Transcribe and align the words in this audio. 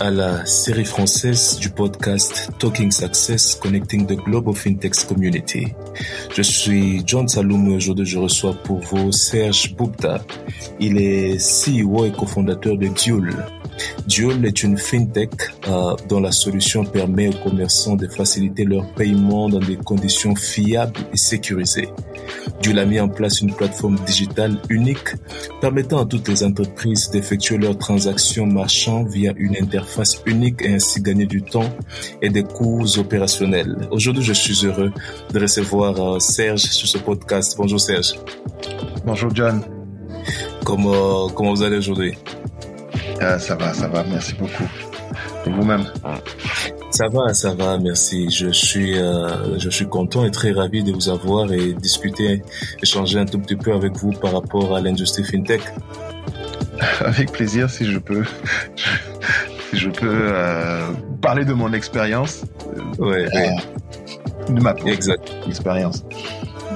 à 0.00 0.10
la 0.10 0.46
série 0.46 0.84
française 0.84 1.58
du 1.58 1.70
podcast 1.70 2.50
Talking 2.58 2.90
Success 2.92 3.54
Connecting 3.56 4.06
the 4.06 4.14
Global 4.14 4.54
FinTech 4.54 4.94
Community. 5.06 5.68
Je 6.34 6.42
suis 6.42 7.02
John 7.04 7.26
Saloum 7.26 7.68
et 7.70 7.76
aujourd'hui 7.76 8.06
je 8.06 8.18
reçois 8.18 8.54
pour 8.54 8.78
vous 8.80 9.10
Serge 9.12 9.74
Boupta. 9.74 10.22
Il 10.78 11.00
est 11.00 11.36
CEO 11.38 12.06
et 12.06 12.12
cofondateur 12.12 12.76
de 12.76 12.88
Duel, 12.88 13.34
Duel 14.06 14.44
est 14.44 14.62
une 14.62 14.76
fintech 14.76 15.30
euh, 15.68 15.94
dont 16.08 16.20
la 16.20 16.32
solution 16.32 16.84
permet 16.84 17.28
aux 17.28 17.48
commerçants 17.48 17.96
de 17.96 18.06
faciliter 18.08 18.64
leur 18.64 18.86
paiement 18.94 19.48
dans 19.48 19.60
des 19.60 19.76
conditions 19.76 20.34
fiables 20.34 21.00
et 21.12 21.16
sécurisées. 21.16 21.88
Duel 22.62 22.78
a 22.78 22.84
mis 22.84 23.00
en 23.00 23.08
place 23.08 23.40
une 23.40 23.54
plateforme 23.54 23.96
digitale 24.06 24.58
unique 24.68 25.14
permettant 25.60 26.00
à 26.00 26.06
toutes 26.06 26.28
les 26.28 26.42
entreprises 26.44 27.10
d'effectuer 27.10 27.58
leurs 27.58 27.78
transactions 27.78 28.46
marchands 28.46 29.04
via 29.04 29.32
une 29.36 29.56
interface 29.56 30.20
unique 30.26 30.62
et 30.62 30.74
ainsi 30.74 31.02
gagner 31.02 31.26
du 31.26 31.42
temps 31.42 31.68
et 32.22 32.30
des 32.30 32.42
coûts 32.42 32.84
opérationnels. 32.98 33.88
Aujourd'hui, 33.90 34.24
je 34.24 34.32
suis 34.32 34.66
heureux 34.66 34.92
de 35.32 35.40
recevoir 35.40 35.98
euh, 36.00 36.18
Serge 36.18 36.62
sur 36.62 36.88
ce 36.88 36.98
podcast. 36.98 37.54
Bonjour 37.56 37.80
Serge. 37.80 38.14
Bonjour 39.04 39.34
John. 39.34 39.62
Comment, 40.64 41.28
comment 41.30 41.54
vous 41.54 41.62
allez 41.62 41.78
aujourd'hui? 41.78 42.14
Ah, 43.20 43.38
ça 43.38 43.54
va, 43.56 43.72
ça 43.74 43.88
va, 43.88 44.04
merci 44.04 44.34
beaucoup. 44.34 44.68
Et 45.46 45.50
vous-même? 45.50 45.84
Ça 46.90 47.08
va, 47.08 47.34
ça 47.34 47.54
va, 47.54 47.78
merci. 47.78 48.30
Je 48.30 48.48
suis, 48.50 48.98
euh, 48.98 49.58
je 49.58 49.70
suis 49.70 49.86
content 49.86 50.24
et 50.24 50.30
très 50.30 50.52
ravi 50.52 50.82
de 50.82 50.92
vous 50.92 51.08
avoir 51.08 51.52
et 51.52 51.72
discuter, 51.74 52.42
échanger 52.82 53.18
un 53.18 53.26
tout 53.26 53.38
petit 53.38 53.56
peu 53.56 53.72
avec 53.72 53.96
vous 53.96 54.10
par 54.12 54.32
rapport 54.32 54.74
à 54.74 54.80
l'industrie 54.80 55.24
fintech. 55.24 55.62
Avec 57.00 57.32
plaisir, 57.32 57.68
si 57.68 57.84
je 57.84 57.98
peux, 57.98 58.22
si 59.70 59.76
je 59.78 59.90
peux 59.90 60.06
euh, 60.32 60.86
parler 61.20 61.44
de 61.44 61.52
mon 61.52 61.72
expérience. 61.72 62.42
Ouais, 62.98 63.26
euh, 63.34 64.52
De 64.52 64.60
ma 64.62 64.74
exact. 64.86 65.28
expérience. 65.48 66.04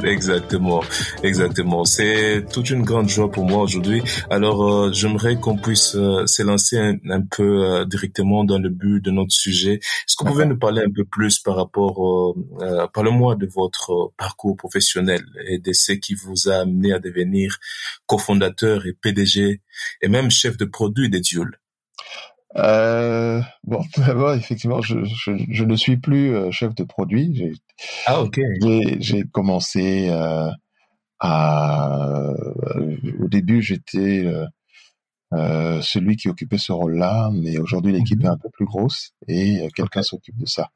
Exactement, 0.04 0.82
exactement. 1.22 1.84
C'est 1.84 2.44
toute 2.52 2.70
une 2.70 2.82
grande 2.82 3.08
joie 3.08 3.30
pour 3.30 3.44
moi 3.44 3.62
aujourd'hui. 3.62 4.02
Alors, 4.30 4.62
euh, 4.68 4.92
j'aimerais 4.92 5.36
qu'on 5.36 5.56
puisse 5.56 5.94
euh, 5.94 6.26
s'élancer 6.26 6.78
un, 6.78 7.20
peu 7.22 7.64
euh, 7.64 7.84
directement 7.84 8.44
dans 8.44 8.58
le 8.58 8.68
but 8.68 9.00
de 9.00 9.10
notre 9.10 9.32
sujet. 9.32 9.74
Est-ce 9.74 10.16
que 10.16 10.24
vous 10.24 10.32
pouvez 10.32 10.46
nous 10.46 10.58
parler 10.58 10.82
un 10.82 10.90
peu 10.90 11.04
plus 11.04 11.38
par 11.38 11.56
rapport, 11.56 12.34
euh, 12.60 12.86
parlez-moi 12.92 13.36
de 13.36 13.46
votre 13.46 14.12
parcours 14.16 14.56
professionnel 14.56 15.24
et 15.46 15.58
de 15.58 15.72
ce 15.72 15.92
qui 15.92 16.14
vous 16.14 16.48
a 16.48 16.56
amené 16.56 16.92
à 16.92 16.98
devenir 16.98 17.58
cofondateur 18.06 18.86
et 18.86 18.92
PDG 18.92 19.60
et 20.00 20.08
même 20.08 20.30
chef 20.30 20.56
de 20.56 20.64
produit 20.64 21.10
des 21.10 21.20
Duel. 21.20 21.61
Euh, 22.56 23.40
bon, 23.64 23.82
d'abord, 23.96 24.34
effectivement, 24.34 24.80
je, 24.80 25.04
je, 25.04 25.32
je, 25.48 25.64
ne 25.64 25.76
suis 25.76 25.96
plus 25.96 26.34
euh, 26.34 26.50
chef 26.50 26.74
de 26.74 26.84
produit. 26.84 27.34
J'ai, 27.34 27.52
ah, 28.06 28.22
ok. 28.22 28.40
J'ai, 28.98 29.24
commencé 29.24 30.08
euh, 30.10 30.50
à. 31.20 32.34
Au 33.20 33.28
début, 33.28 33.62
j'étais 33.62 34.26
euh, 35.32 35.80
celui 35.80 36.16
qui 36.16 36.28
occupait 36.28 36.58
ce 36.58 36.72
rôle-là, 36.72 37.30
mais 37.32 37.58
aujourd'hui, 37.58 37.92
l'équipe 37.92 38.18
mhm. 38.18 38.26
est 38.26 38.30
un 38.30 38.38
peu 38.38 38.50
plus 38.50 38.66
grosse 38.66 39.12
et 39.28 39.68
quelqu'un 39.74 40.02
s'occupe 40.02 40.36
de 40.36 40.46
ça. 40.46 40.70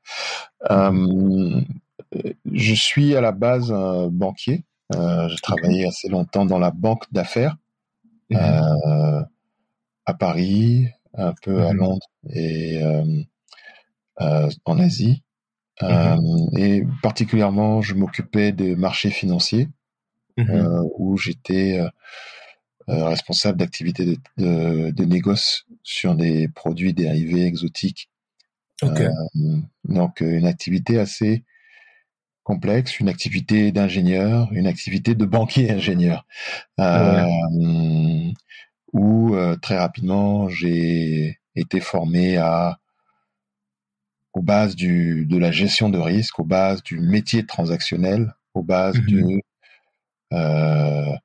je 2.53 2.75
suis 2.75 3.15
à 3.17 3.21
la 3.21 3.33
base 3.33 3.73
un 3.73 4.09
banquier. 4.09 4.65
j'ai 4.93 5.37
travaillé 5.43 5.87
assez 5.87 6.09
longtemps 6.09 6.47
dans 6.47 6.59
la 6.59 6.71
banque 6.71 7.05
d'affaires 7.13 7.57
mhm. 8.31 9.27
à 10.07 10.15
Paris, 10.15 10.87
un 11.17 11.35
peu 11.43 11.63
à 11.63 11.73
mmh 11.73 11.77
Londres 11.77 12.07
et 12.31 12.83
euh, 12.83 13.23
euh, 14.21 14.49
en 14.65 14.79
Asie. 14.79 15.23
Mmh 15.83 15.87
euh, 15.87 16.59
et 16.59 16.83
particulièrement, 17.03 17.83
je 17.83 17.95
m'occupais 17.95 18.53
des 18.53 18.77
marchés 18.77 19.11
financiers, 19.11 19.69
mmh 20.39 20.85
où 20.99 21.17
j'étais 21.17 21.81
responsable 22.89 23.59
d'activités 23.59 24.07
de, 24.07 24.17
de, 24.39 24.91
de, 24.91 25.05
négoce 25.05 25.67
sur 25.83 26.15
des 26.15 26.49
produits 26.49 26.95
dérivés 26.95 27.45
exotiques. 27.45 28.11
donc 29.85 30.21
une 30.21 30.47
activité 30.47 30.99
assez 30.99 31.45
complexe, 32.45 33.01
une 33.01 33.09
activité 33.09 33.73
d'ingénieur, 33.73 34.49
une 34.53 34.69
activité 34.69 35.15
de 35.15 35.25
banquier 35.25 35.71
ingénieur 35.73 36.27
où 38.97 39.35
euh, 39.35 39.57
très 39.57 39.77
rapidement 39.77 40.49
j'ai 40.49 41.39
été 41.55 41.81
formé 41.81 42.39
à 42.39 42.79
aux 44.33 44.43
bases 44.43 44.77
du, 44.77 45.25
de 45.25 45.39
la 45.39 45.51
gestion 45.51 45.89
de 45.89 45.99
risque, 45.99 46.39
aux 46.39 46.45
bases 46.45 46.83
du 46.83 47.01
métier 47.01 47.47
transactionnel, 47.47 48.35
aux 48.53 48.63
bases 48.63 48.99
mmh 48.99 49.41
euh, 50.33 51.17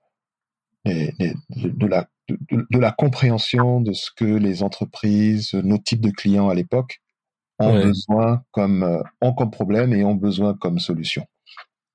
de, 0.85 1.87
la, 1.87 2.07
de, 2.29 2.79
la 2.79 2.91
compréhension 2.91 3.81
de 3.81 3.93
ce 3.93 4.09
que 4.15 4.25
les 4.25 4.63
entreprises, 4.63 5.53
nos 5.53 5.77
types 5.77 6.01
de 6.01 6.11
clients 6.11 6.49
à 6.49 6.53
l'époque 6.53 7.01
ont 7.59 7.73
besoin 7.73 8.43
comme 8.51 8.83
euh, 8.83 9.01
ont 9.21 9.33
comme 9.33 9.51
problème 9.51 9.93
et 9.93 10.03
ont 10.05 10.15
besoin 10.15 10.53
comme 10.53 10.79
solution. 10.79 11.25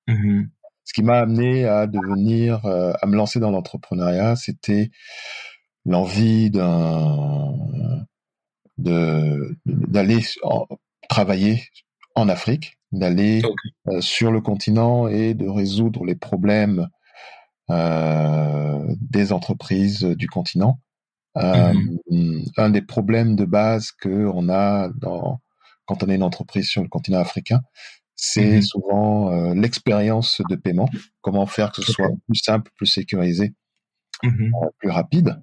Mmh 0.09 0.45
ce 0.85 0.93
qui 0.93 1.03
m'a 1.03 1.19
amené 1.19 1.65
à 1.65 1.89
devenir, 1.89 2.65
à 2.65 3.07
me 3.09 3.17
lancer 3.17 3.41
dans 3.41 3.51
l'entrepreneuriat, 3.51 4.37
c'était 4.37 4.93
l'envie 5.87 6.51
d'un 6.51 7.55
d'aller 8.79 10.21
travailler 11.09 11.63
en 12.15 12.29
Afrique, 12.29 12.79
d'aller 12.93 13.43
euh, 13.89 14.01
sur 14.01 14.31
le 14.31 14.43
continent 14.43 15.09
et 15.09 15.33
de 15.33 15.49
résoudre 15.49 16.05
les 16.05 16.15
problèmes 16.15 16.89
euh, 17.71 18.85
des 19.01 19.33
entreprises 19.33 20.03
du 20.03 20.29
continent. 20.29 20.79
Euh, 21.39 21.73
mm-hmm. 22.11 22.51
Un 22.59 22.71
des 22.71 22.83
problèmes 22.83 23.35
de 23.35 23.45
base 23.45 23.93
que 23.93 24.31
on 24.33 24.49
a 24.49 24.91
dans, 24.91 25.41
quand 25.87 26.03
on 26.03 26.09
est 26.09 26.17
une 26.17 26.23
entreprise 26.23 26.69
sur 26.69 26.83
le 26.83 26.89
continent 26.89 27.21
africain, 27.21 27.63
c'est 28.15 28.59
mm-hmm. 28.59 28.63
souvent 28.63 29.33
euh, 29.33 29.55
l'expérience 29.55 30.43
de 30.49 30.57
paiement. 30.57 30.89
Comment 31.23 31.47
faire 31.47 31.73
que 31.73 31.83
ce 31.83 31.93
soit 31.93 32.11
plus 32.27 32.39
simple, 32.39 32.71
plus 32.77 32.87
sécurisé, 32.87 33.55
euh, 34.25 34.51
plus 34.79 34.91
rapide. 34.91 35.43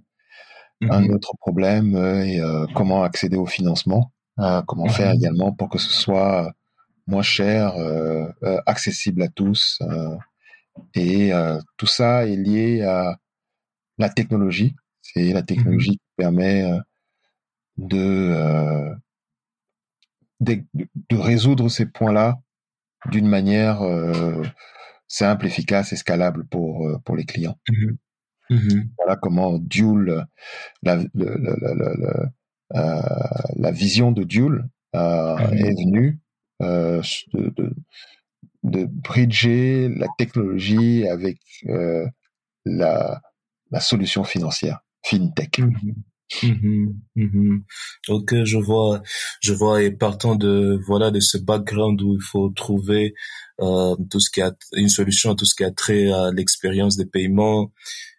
Un 0.90 1.02
mhm. 1.02 1.16
autre 1.16 1.36
problème 1.40 1.96
est 1.96 2.40
euh, 2.40 2.66
comment 2.74 3.04
accéder 3.04 3.38
au 3.38 3.46
financement, 3.46 4.12
euh, 4.40 4.62
comment 4.64 4.88
faire 4.88 5.10
mhm. 5.10 5.16
également 5.16 5.52
pour 5.52 5.70
que 5.70 5.78
ce 5.78 5.92
soit 5.92 6.54
moins 7.08 7.22
cher, 7.22 7.76
euh, 7.78 8.32
accessible 8.66 9.22
à 9.22 9.28
tous. 9.28 9.82
et 10.96 11.32
tout 11.78 11.86
ça 11.86 12.26
est 12.28 12.36
lié 12.36 12.82
à 12.82 13.18
la 13.98 14.10
technologie. 14.10 14.76
C'est 15.02 15.34
la 15.34 15.44
technologie 15.44 15.92
mhm. 15.92 15.96
qui 15.96 16.12
permet 16.18 16.80
de, 17.78 18.94
de, 20.40 20.64
de 20.74 21.18
résoudre 21.18 21.70
ces 21.70 21.86
points-là 21.86 22.40
d'une 23.12 23.28
manière 23.28 23.82
simple, 25.08 25.46
efficace 25.46 25.92
et 25.94 25.98
scalable 25.98 26.46
pour, 26.48 26.88
pour 27.04 27.16
les 27.16 27.26
clients. 27.26 27.58
Mmh 27.70 27.96
voilà 28.98 29.16
comment 29.16 29.60
Duel, 29.60 30.26
la, 30.82 31.00
euh, 32.76 33.02
la 33.56 33.72
vision 33.72 34.12
de 34.12 34.24
Duel 34.24 34.66
euh, 34.96 35.36
mmh 35.36 35.54
est 35.54 35.84
venue 35.84 36.20
euh, 36.62 37.02
de, 37.34 37.54
de, 37.56 37.76
de, 38.64 38.86
bridger 38.86 39.90
la 39.90 40.08
technologie 40.18 41.08
avec 41.08 41.40
la, 42.66 43.22
la 43.72 43.80
solution 43.80 44.24
financière, 44.24 44.80
fintech. 45.04 45.60
Mmh 45.60 45.94
ok, 48.10 48.44
je 48.44 48.58
vois, 48.58 49.04
je 49.42 49.54
vois. 49.54 49.84
Et 49.84 49.92
partant 49.92 50.36
de 50.36 50.80
voilà 50.88 51.12
de 51.12 51.20
ce 51.20 51.38
background 51.38 52.02
où 52.02 52.16
il 52.16 52.24
faut 52.24 52.50
trouver 52.50 53.14
euh, 53.62 53.96
tout 54.10 54.20
ce 54.20 54.32
qui 54.32 54.42
a 54.42 54.52
une 54.76 54.90
solution 54.90 55.32
à 55.32 55.36
tout 55.36 55.46
ce 55.46 55.56
qui 55.56 55.64
a 55.64 55.72
trait 55.72 56.12
à 56.12 56.32
l'expérience 56.32 56.98
des 56.98 57.06
paiements, 57.06 57.72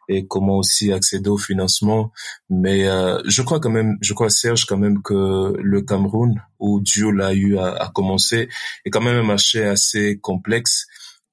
et 0.08 0.26
comment 0.26 0.58
aussi 0.58 0.92
accéder 0.92 1.30
au 1.30 1.38
financement. 1.38 2.12
Mais 2.50 2.86
euh, 2.88 3.20
je 3.26 3.42
crois 3.42 3.60
quand 3.60 3.70
même, 3.70 3.96
je 4.00 4.12
crois 4.14 4.30
Serge 4.30 4.64
quand 4.64 4.76
même 4.76 5.02
que 5.02 5.54
le 5.60 5.82
Cameroun 5.82 6.42
où 6.58 6.80
Dieu 6.80 7.10
l'a 7.10 7.34
eu 7.34 7.58
à, 7.58 7.74
à, 7.74 7.90
commencer 7.90 8.48
est 8.84 8.90
quand 8.90 9.00
même 9.00 9.16
un 9.16 9.26
marché 9.26 9.64
assez 9.64 10.18
complexe. 10.18 10.86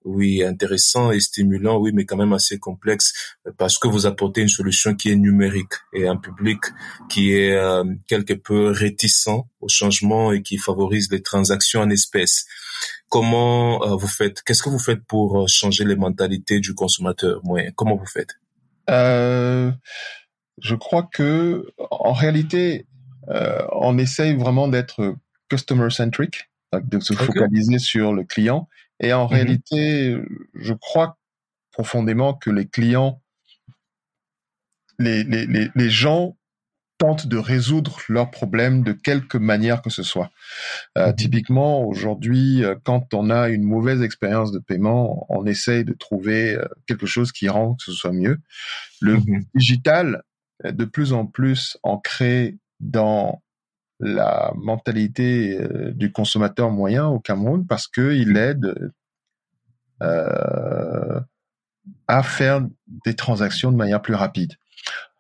Oui, 0.04 0.44
intéressant 0.44 1.12
et 1.12 1.20
stimulant, 1.20 1.78
oui, 1.78 1.92
mais 1.94 2.06
quand 2.06 2.18
même 2.18 2.34
assez 2.34 2.58
complexe 2.58 3.36
parce 3.58 3.78
que 3.78 3.88
vous 3.88 4.08
apportez 4.08 4.42
une 4.42 4.50
solution 4.50 4.96
qui 4.96 5.12
est 5.12 5.16
numérique 5.16 5.74
et 5.94 6.08
un 6.08 6.18
public 6.18 6.60
qui 7.08 7.34
est 7.34 7.54
euh, 7.54 7.84
quelque 8.08 8.34
peu 8.34 8.72
réticent 8.72 9.46
au 9.60 9.68
changement 9.70 10.32
et 10.32 10.42
qui 10.42 10.58
favorise 10.58 11.12
les 11.12 11.22
transactions 11.22 11.82
en 11.82 11.90
espèces. 11.92 12.48
Comment 13.10 13.84
euh, 13.84 13.96
vous 13.96 14.08
faites 14.08 14.42
Qu'est-ce 14.42 14.64
que 14.64 14.70
vous 14.70 14.80
faites 14.80 15.06
pour 15.06 15.48
changer 15.48 15.86
les 15.86 15.96
mentalités 15.96 16.60
du 16.60 16.74
consommateur 16.74 17.40
moyen? 17.44 17.70
Comment 17.76 17.96
vous 17.96 18.08
faites? 18.08 18.41
Euh, 18.92 19.72
je 20.62 20.76
crois 20.76 21.04
que, 21.12 21.72
en 21.90 22.14
réalité, 22.14 22.86
on 23.72 23.98
essaye 23.98 24.36
vraiment 24.36 24.68
d'être 24.68 25.16
customer 25.50 25.90
centric, 25.90 26.50
de 26.74 27.00
se 27.00 27.14
focaliser 27.14 27.80
sur 27.80 28.14
le 28.14 28.24
client. 28.24 28.68
Et 29.00 29.14
en 29.14 29.26
mm-hmm. 29.26 29.34
réalité, 29.34 30.18
je 30.56 30.74
crois 30.74 31.18
profondément 31.72 32.34
que 32.34 32.50
les 32.50 32.68
clients, 32.68 33.22
les, 35.00 35.24
les, 35.24 35.46
les, 35.46 35.70
les 35.74 35.90
gens 35.90 36.36
tentent 37.02 37.28
de 37.28 37.38
résoudre 37.38 37.98
leurs 38.10 38.30
problèmes 38.30 38.84
de 38.84 38.92
quelque 38.92 39.38
manière 39.38 39.82
que 39.82 39.90
ce 39.90 40.04
soit. 40.04 40.30
Euh, 40.98 41.08
mhm. 41.08 41.16
Typiquement, 41.16 41.84
aujourd'hui, 41.84 42.64
euh, 42.64 42.76
quand 42.84 43.14
on 43.14 43.30
a 43.30 43.50
une 43.50 43.64
mauvaise 43.64 44.04
expérience 44.04 44.52
de 44.52 44.60
paiement, 44.60 45.26
on 45.30 45.46
essaye 45.46 45.84
de 45.84 45.94
trouver 45.94 46.56
euh, 46.56 46.66
quelque 46.86 47.08
chose 47.08 47.32
qui 47.32 47.50
rend 47.50 47.74
que 47.74 47.84
ce 47.84 47.92
soit 47.92 48.12
mieux. 48.12 48.40
Le 49.02 49.18
mhm. 49.18 49.44
digital 49.56 50.24
est 50.64 50.74
de 50.74 50.86
plus 50.86 51.12
en 51.12 51.26
plus 51.26 51.78
ancré 51.82 52.58
dans 52.80 53.42
la 54.00 54.52
mentalité 54.56 55.60
du 55.94 56.12
consommateur 56.12 56.72
moyen 56.72 57.08
au 57.08 57.20
Cameroun 57.20 57.68
parce 57.68 57.88
qu'il 57.88 58.36
aide 58.36 58.92
euh, 60.02 61.20
à 62.08 62.24
faire 62.24 62.62
des 63.06 63.16
transactions 63.16 63.72
de 63.72 63.78
manière 63.78 64.02
plus 64.02 64.16
rapide. 64.16 64.56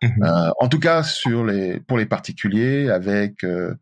Mhm. 0.01 0.23
Euh, 0.23 0.51
en 0.59 0.67
tout 0.67 0.79
cas, 0.79 1.03
sur 1.03 1.45
les, 1.45 1.79
pour 1.79 1.97
les 1.97 2.05
particuliers, 2.05 2.89
avec 2.89 3.43
euh, 3.43 3.75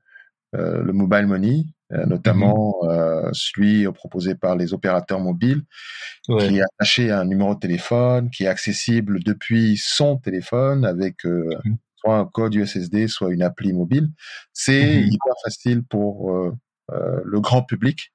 euh, 0.56 0.84
le 0.84 0.94
mobile 0.94 1.28
money, 1.28 1.66
notamment 2.06 2.76
mhm. 2.84 3.34
celui 3.34 3.92
proposé 3.92 4.36
par 4.36 4.56
les 4.56 4.76
opérateurs 4.76 5.20
mobiles, 5.20 5.64
qui 6.28 6.58
est 6.58 6.62
attaché 6.62 7.10
à 7.10 7.22
un 7.22 7.26
numéro 7.26 7.56
de 7.56 7.60
téléphone, 7.60 8.30
qui 8.30 8.44
est 8.44 8.48
accessible 8.48 9.24
depuis 9.24 9.76
son 9.76 10.18
téléphone 10.18 10.86
avec 10.86 11.24
mhm. 11.24 11.78
soit 11.96 12.20
un 12.20 12.26
code 12.26 12.54
USSD, 12.54 13.08
soit 13.08 13.34
une 13.34 13.42
appli 13.42 13.74
mobile. 13.74 14.12
C'est 14.54 15.02
hyper 15.02 15.34
facile 15.44 15.82
pour 15.82 16.32
le 16.92 17.40
grand 17.40 17.64
public. 17.64 18.14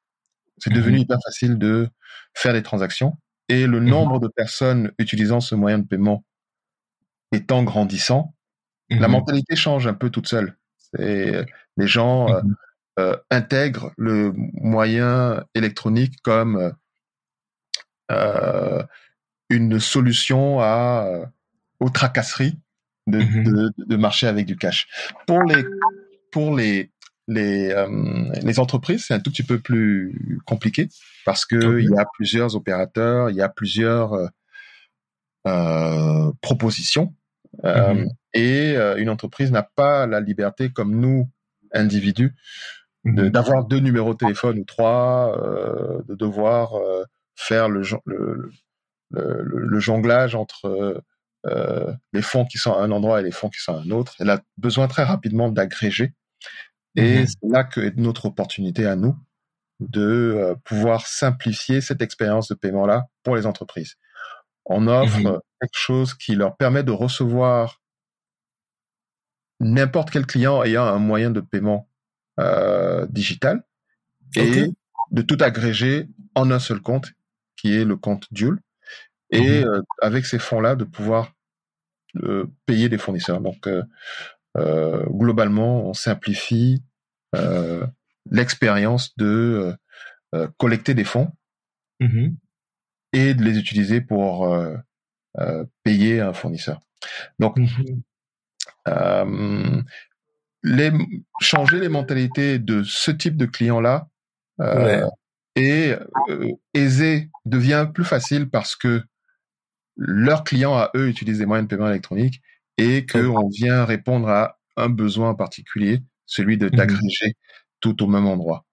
C'est 0.58 0.72
devenu 0.72 1.00
hyper 1.00 1.18
facile 1.26 1.58
de 1.58 1.88
faire 2.32 2.52
des 2.52 2.62
transactions 2.62 3.18
et 3.48 3.66
le 3.66 3.80
nombre 3.80 4.20
de 4.20 4.28
personnes 4.28 4.92
utilisant 5.00 5.40
ce 5.40 5.56
moyen 5.56 5.80
de 5.80 5.86
paiement 5.86 6.22
étant 7.34 7.62
grandissant, 7.62 8.34
la 8.90 9.08
mhm. 9.08 9.12
mentalité 9.12 9.56
change 9.56 9.86
un 9.86 9.94
peu 9.94 10.10
toute 10.10 10.28
seule. 10.28 10.56
C'est 10.76 11.46
les 11.76 11.86
gens 11.86 12.28
euh, 12.28 12.42
mhm. 12.42 12.56
euh, 13.00 13.16
intègrent 13.30 13.92
le 13.96 14.32
moyen 14.34 15.44
électronique 15.54 16.16
comme 16.22 16.72
euh, 18.10 18.82
une 19.50 19.80
solution 19.80 20.60
à 20.60 21.30
aux 21.80 21.90
tracasseries 21.90 22.58
de, 23.06 23.72
de, 23.76 23.96
marcher 23.96 24.26
avec 24.26 24.46
du 24.46 24.56
cash. 24.56 24.88
Pour 25.26 25.42
les 25.42 25.64
pour 26.30 26.56
les 26.56 26.90
les, 27.26 27.74
les 28.42 28.58
entreprises, 28.60 29.06
c'est 29.06 29.14
un 29.14 29.20
tout 29.20 29.30
petit 29.30 29.42
peu 29.42 29.58
plus 29.58 30.38
compliqué 30.44 30.88
parce 31.24 31.46
que 31.46 31.80
il 31.80 31.90
y 31.90 31.98
a 31.98 32.06
plusieurs 32.14 32.54
opérateurs, 32.54 33.30
il 33.30 33.36
y 33.36 33.42
a 33.42 33.48
plusieurs 33.48 34.30
euh, 35.46 36.32
propositions 36.40 37.14
euh, 37.64 37.94
mhm. 37.94 38.08
Et 38.32 38.76
euh, 38.76 38.96
une 38.96 39.08
entreprise 39.08 39.52
n'a 39.52 39.62
pas 39.62 40.06
la 40.06 40.20
liberté, 40.20 40.70
comme 40.70 40.98
nous, 40.98 41.30
individus, 41.72 42.34
mhm. 43.04 43.30
d'avoir 43.30 43.64
deux 43.64 43.80
numéros 43.80 44.14
de 44.14 44.18
téléphone 44.18 44.58
ou 44.58 44.64
trois, 44.64 45.36
euh, 45.42 46.02
de 46.08 46.14
devoir 46.14 46.72
faire 47.36 47.68
le, 47.68 47.82
le, 48.06 48.50
le, 49.10 49.80
jonglage 49.80 50.34
entre 50.34 51.02
les 52.12 52.22
fonds 52.22 52.44
qui 52.44 52.58
sont 52.58 52.72
à 52.72 52.82
un 52.82 52.90
endroit 52.90 53.20
et 53.20 53.24
les 53.24 53.32
fonds 53.32 53.50
qui 53.50 53.60
sont 53.60 53.76
à 53.76 53.80
un 53.80 53.90
autre. 53.90 54.14
Elle 54.20 54.30
a 54.30 54.40
besoin 54.56 54.88
très 54.88 55.04
rapidement 55.04 55.50
d'agréger. 55.50 56.14
Et 56.96 57.20
mhm. 57.20 57.26
c'est 57.26 57.48
là 57.48 57.64
que 57.64 57.80
est 57.80 57.96
notre 57.96 58.26
opportunité 58.26 58.86
à 58.86 58.96
nous 58.96 59.16
de 59.80 60.54
pouvoir 60.64 61.06
simplifier 61.06 61.80
cette 61.80 62.00
expérience 62.00 62.48
de 62.48 62.54
paiement-là 62.54 63.06
pour 63.24 63.34
les 63.34 63.46
entreprises. 63.46 63.96
On 64.66 64.86
offre 64.86 65.42
quelque 65.60 65.78
chose 65.78 66.14
qui 66.14 66.34
leur 66.34 66.56
permet 66.56 66.82
de 66.82 66.90
recevoir 66.90 67.80
n'importe 69.60 70.10
quel 70.10 70.26
client 70.26 70.62
ayant 70.62 70.84
un 70.84 70.98
moyen 70.98 71.30
de 71.30 71.40
paiement 71.40 71.88
euh, 72.40 73.06
digital 73.08 73.62
et 74.36 74.66
de 75.10 75.22
tout 75.22 75.38
agréger 75.40 76.08
en 76.34 76.50
un 76.50 76.58
seul 76.58 76.80
compte 76.80 77.12
qui 77.56 77.74
est 77.74 77.84
le 77.84 77.96
compte 77.96 78.26
Duel 78.32 78.58
et 79.30 79.60
mhm. 79.60 79.68
euh, 79.68 79.82
avec 80.02 80.26
ces 80.26 80.38
fonds-là 80.38 80.74
de 80.74 80.84
pouvoir 80.84 81.32
euh, 82.22 82.46
payer 82.66 82.88
des 82.88 82.98
fournisseurs. 82.98 83.40
Donc 83.40 83.68
globalement, 84.56 85.88
on 85.88 85.94
simplifie 85.94 86.82
l'expérience 88.30 89.16
de 89.16 89.76
collecter 90.58 90.94
des 90.94 91.04
fonds 91.04 91.32
mhm 92.00 92.36
et 93.14 93.32
de 93.32 93.42
les 93.42 93.58
utiliser 93.58 94.00
pour 94.00 94.52
euh, 94.52 94.76
euh, 95.38 95.64
payer 95.84 96.20
un 96.20 96.32
fournisseur. 96.32 96.80
Donc, 97.38 97.56
mhm. 97.56 98.02
euh, 98.88 99.82
les, 100.62 100.92
changer 101.40 101.78
les 101.78 101.88
mentalités 101.88 102.58
de 102.58 102.82
ce 102.82 103.10
type 103.10 103.36
de 103.36 103.46
clients-là 103.46 104.08
et 105.56 105.94
aisé 106.74 107.30
devient 107.44 107.88
plus 107.92 108.04
facile 108.04 108.50
parce 108.50 108.74
que 108.76 109.02
leurs 109.96 110.42
clients 110.42 110.74
à 110.74 110.90
eux 110.96 111.08
utilisent 111.08 111.38
des 111.38 111.46
moyens 111.46 111.68
de 111.68 111.74
paiement 111.74 111.88
électronique 111.88 112.42
et 112.76 113.06
qu'on 113.06 113.48
vient 113.48 113.84
répondre 113.84 114.28
à 114.28 114.58
un 114.76 114.88
besoin 114.88 115.34
particulier, 115.34 116.02
celui 116.26 116.58
de 116.58 116.66
mhm. 116.66 116.72
d'agréger 116.72 117.36
tout 117.80 118.02
au 118.02 118.06
même 118.06 118.26
endroit. 118.26 118.64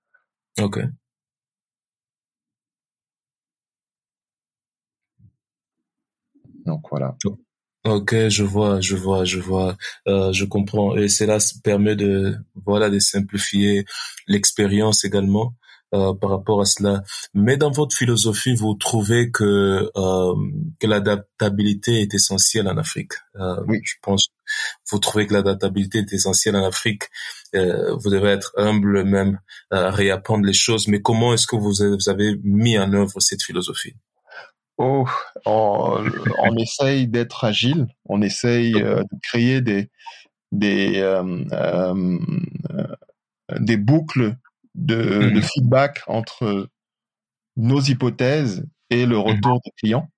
Ok. 0.59 0.79
Donc 6.65 6.83
voilà. 6.89 7.15
Ok, 7.83 8.13
je 8.29 8.43
vois, 8.43 8.79
je 8.79 8.95
vois, 8.95 9.25
je 9.25 9.39
vois, 9.39 9.75
euh, 10.07 10.31
je 10.33 10.45
comprends. 10.45 10.95
Et 10.95 11.09
cela 11.09 11.39
permet 11.63 11.95
de, 11.95 12.35
voilà, 12.63 12.91
de 12.91 12.99
simplifier 12.99 13.85
l'expérience 14.27 15.03
également 15.03 15.55
euh, 15.95 16.13
par 16.13 16.29
rapport 16.29 16.61
à 16.61 16.65
cela. 16.65 17.01
Mais 17.33 17.57
dans 17.57 17.71
votre 17.71 17.95
philosophie, 17.97 18.53
vous 18.53 18.75
trouvez 18.75 19.31
que 19.31 19.89
euh, 19.97 20.35
que 20.79 20.85
l'adaptabilité 20.85 22.01
est 22.01 22.13
essentielle 22.13 22.67
en 22.67 22.77
Afrique. 22.77 23.13
Euh, 23.37 23.63
oui. 23.67 23.79
Je 23.83 23.95
pense. 24.03 24.27
Vous 24.91 24.99
trouvez 24.99 25.25
que 25.25 25.33
l'adaptabilité 25.33 25.99
est 25.99 26.13
essentielle 26.13 26.55
en 26.55 26.63
Afrique. 26.63 27.05
Euh, 27.55 27.95
vous 27.95 28.11
devez 28.11 28.29
être 28.29 28.53
humble 28.57 29.03
même, 29.05 29.39
à 29.71 29.89
réapprendre 29.89 30.45
les 30.45 30.53
choses. 30.53 30.87
Mais 30.87 31.01
comment 31.01 31.33
est-ce 31.33 31.47
que 31.47 31.55
vous 31.55 31.81
avez 32.09 32.35
mis 32.43 32.77
en 32.77 32.93
œuvre 32.93 33.19
cette 33.19 33.41
philosophie? 33.41 33.95
Oh, 34.77 35.07
on, 35.45 36.03
on 36.39 36.55
essaye 36.57 37.07
d'être 37.07 37.43
agile, 37.43 37.87
on 38.05 38.21
essaye 38.21 38.75
euh, 38.75 39.03
de 39.03 39.19
créer 39.21 39.61
des 39.61 39.89
des 40.51 40.99
euh, 40.99 41.45
euh, 41.51 42.17
des 43.59 43.77
boucles 43.77 44.35
de, 44.75 45.29
de, 45.29 45.41
feedback 45.41 46.01
entre 46.07 46.67
nos 47.57 47.81
hypothèses 47.81 48.65
et 48.89 49.05
le 49.05 49.17
mmh. 49.17 49.19
retour 49.19 49.59
des 49.63 49.71
clients. 49.77 50.09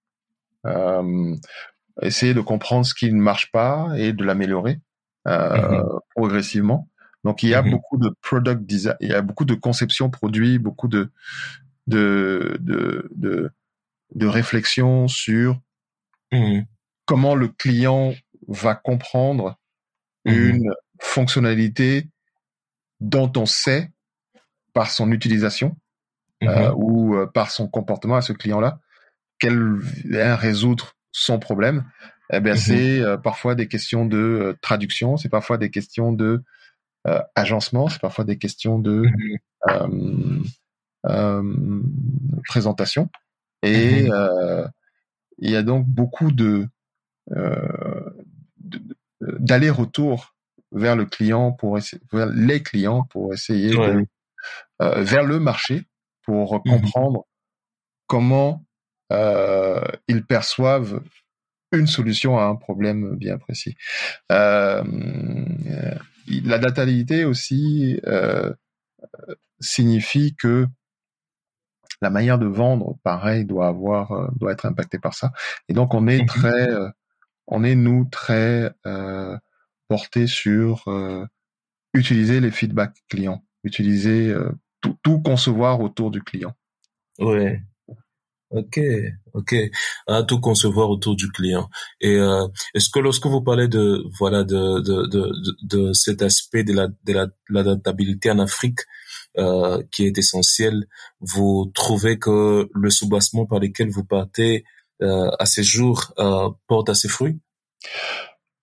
essayer 2.01 2.33
de 2.33 2.41
comprendre 2.41 2.85
ce 2.85 2.93
qui 2.93 3.11
ne 3.11 3.21
marche 3.21 3.51
pas 3.51 3.89
et 3.97 4.13
de 4.13 4.23
l'améliorer 4.23 4.79
mmh. 5.25 5.81
progressivement. 6.15 6.87
Donc 7.23 7.41
il 7.41 7.49
y 7.49 7.55
a 7.55 7.61
beaucoup 7.61 7.97
de 7.97 8.09
product 8.21 8.63
design, 8.63 8.95
il 8.99 9.09
y 9.09 9.13
a 9.13 9.21
beaucoup 9.21 9.45
de 9.45 9.55
conception 9.55 10.09
produit, 10.09 10.59
beaucoup 10.59 10.87
de 10.87 11.11
de, 11.87 12.57
de, 12.61 13.09
de 13.15 13.51
de 14.15 14.27
réflexion 14.27 15.07
sur 15.07 15.59
mmh. 16.31 16.61
comment 17.05 17.35
le 17.35 17.47
client 17.47 18.13
va 18.47 18.75
comprendre 18.75 19.57
mmh. 20.25 20.31
une 20.31 20.73
fonctionnalité 20.99 22.07
dont 22.99 23.31
on 23.35 23.45
sait 23.45 23.91
par 24.73 24.89
son 24.89 25.11
utilisation 25.11 25.75
mmh. 26.41 26.47
euh, 26.47 26.71
ou 26.75 27.15
euh, 27.15 27.27
par 27.27 27.51
son 27.51 27.67
comportement 27.67 28.15
à 28.15 28.21
ce 28.21 28.33
client-là 28.33 28.79
qu'elle 29.39 29.79
vient 30.05 30.35
résoudre 30.35 30.95
son 31.11 31.39
problème. 31.39 31.85
Eh 32.31 32.39
bien, 32.39 32.55
c'est 32.55 32.99
euh, 32.99 33.17
parfois 33.17 33.55
des 33.55 33.67
questions 33.67 34.05
de 34.05 34.57
traduction, 34.61 35.17
c'est 35.17 35.29
parfois 35.29 35.57
des 35.57 35.69
questions 35.69 36.13
de 36.13 36.43
agencement, 37.35 37.89
c'est 37.89 37.99
parfois 37.99 38.23
des 38.23 38.37
questions 38.37 38.79
de 38.79 39.03
présentation. 42.47 43.09
Et 43.63 44.03
mhm. 44.03 44.11
euh, 44.11 44.67
il 45.39 45.49
y 45.49 45.55
a 45.55 45.63
donc 45.63 45.87
beaucoup 45.87 46.31
de, 46.31 46.67
euh, 47.31 48.09
d'aller-retour 49.21 50.35
vers 50.71 50.95
le 50.95 51.05
client 51.05 51.51
pour 51.51 51.77
essayer, 51.77 52.01
vers 52.11 52.27
les 52.27 52.61
clients 52.61 53.03
pour 53.03 53.33
essayer 53.33 53.71
de, 53.71 54.05
euh, 54.81 55.03
vers 55.03 55.23
le 55.23 55.39
marché 55.39 55.83
pour 56.23 56.55
mhm. 56.55 56.61
comprendre 56.63 57.25
comment 58.07 58.63
ils 60.07 60.25
perçoivent 60.27 61.01
une 61.71 61.87
solution 61.87 62.39
à 62.39 62.45
un 62.45 62.55
problème 62.55 63.15
bien 63.15 63.37
précis. 63.37 63.75
Euh, 64.31 64.83
la 66.27 66.57
natalité 66.59 67.25
aussi 67.25 67.99
euh, 68.07 68.53
signifie 69.59 70.35
que 70.35 70.67
la 72.03 72.09
manière 72.09 72.37
de 72.37 72.45
vendre, 72.45 72.97
pareil, 73.03 73.45
doit 73.45 73.67
avoir, 73.67 74.11
euh, 74.11 74.27
doit 74.35 74.51
être 74.51 74.65
impactée 74.65 74.99
par 74.99 75.13
ça. 75.13 75.31
Et 75.69 75.73
donc 75.73 75.93
on 75.93 76.07
est 76.07 76.19
mhm. 76.19 76.27
très, 76.27 76.69
euh, 76.69 76.89
on 77.47 77.63
est 77.63 77.75
nous 77.75 78.05
très 78.11 78.71
euh, 78.85 79.37
porté 79.87 80.27
sur 80.27 80.85
utiliser 81.93 82.39
les 82.39 82.51
feedbacks 82.51 82.97
clients, 83.09 83.43
utiliser 83.63 84.35
tout, 84.81 84.97
tout, 85.03 85.21
concevoir 85.21 85.79
autour 85.79 86.09
du 86.11 86.21
client. 86.23 86.53
Ouais. 87.19 87.61
Ok, 88.53 88.79
ok. 89.33 89.55
À 90.05 90.21
tout 90.23 90.39
concevoir 90.39 90.89
autour 90.89 91.15
du 91.15 91.31
client. 91.31 91.69
Et 92.01 92.17
euh, 92.17 92.47
est-ce 92.75 92.89
que 92.89 92.99
lorsque 92.99 93.25
vous 93.25 93.41
parlez 93.41 93.67
de 93.67 94.03
voilà 94.19 94.43
de 94.43 94.79
de 94.79 95.07
de, 95.07 95.31
de, 95.63 95.93
cet 95.93 96.21
aspect 96.21 96.63
de 96.63 96.73
la 96.73 96.87
de 96.87 97.31
l'adaptabilité 97.49 98.29
en 98.29 98.37
Afrique, 98.37 98.81
euh, 99.39 99.81
qui 99.91 100.05
est 100.05 100.15
essentiel. 100.19 100.85
Vous 101.19 101.71
trouvez 101.73 102.19
que 102.19 102.69
le 102.71 102.89
soubassement 102.91 103.47
par 103.47 103.59
lequel 103.59 103.89
vous 103.89 104.03
partez 104.03 104.63
euh, 105.01 105.31
à 105.39 105.47
ces 105.47 105.63
jours 105.63 106.13
euh, 106.19 106.49
porte 106.67 106.89
à 106.89 106.93
ses 106.93 107.07
fruits? 107.07 107.39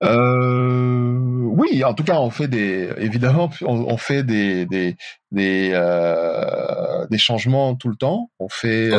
Oui, 0.01 1.85
en 1.85 1.93
tout 1.93 2.05
cas, 2.05 2.21
on 2.21 2.31
fait 2.31 2.47
des, 2.47 2.89
évidemment, 2.99 3.51
on, 3.63 3.97
fait 3.97 4.23
des 4.23 4.65
des 4.67 4.97
des, 5.33 5.71
des 7.11 7.19
changements 7.19 7.75
tout 7.75 7.89
le 7.89 7.97
temps. 7.97 8.31
On 8.39 8.49
fait 8.49 8.91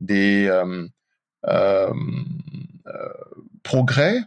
des 0.00 0.50
progrès 3.62 4.18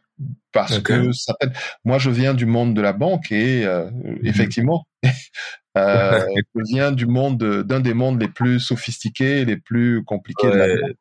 parce 0.53 0.79
que 0.79 1.11
ça 1.11 1.35
moi 1.83 1.97
je 1.97 2.09
viens 2.09 2.33
du 2.33 2.45
monde 2.45 2.73
de 2.73 2.81
la 2.81 2.93
banque 2.93 3.31
et 3.31 3.65
mhm. 3.65 4.19
effectivement 4.23 4.87
euh, 5.77 6.25
je 6.55 6.61
viens 6.65 6.91
du 6.91 7.05
monde 7.05 7.37
d'un 7.37 7.79
des 7.79 7.93
mondes 7.93 8.21
les 8.21 8.27
plus 8.27 8.59
sophistiqués, 8.59 9.45
les 9.45 9.57
plus 9.57 10.03
compliqués 10.03 10.47
de 10.47 10.55
la 10.55 10.67
vie. 10.67 10.93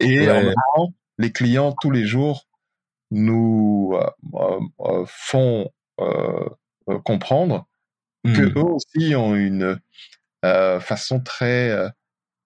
Et 0.00 0.30
en 0.30 0.42
même 0.42 0.54
temps, 0.74 0.92
les 1.18 1.32
clients 1.32 1.74
tous 1.80 1.90
les 1.90 2.04
jours 2.04 2.46
nous 3.10 3.94
euh, 3.94 4.60
euh, 4.80 5.04
font 5.06 5.70
comprendre 7.04 7.68
que 8.24 8.42
hmm. 8.42 8.58
eux 8.58 8.64
aussi 8.64 9.14
ont 9.14 9.34
une 9.36 9.78
façon 10.44 11.20
très 11.20 11.90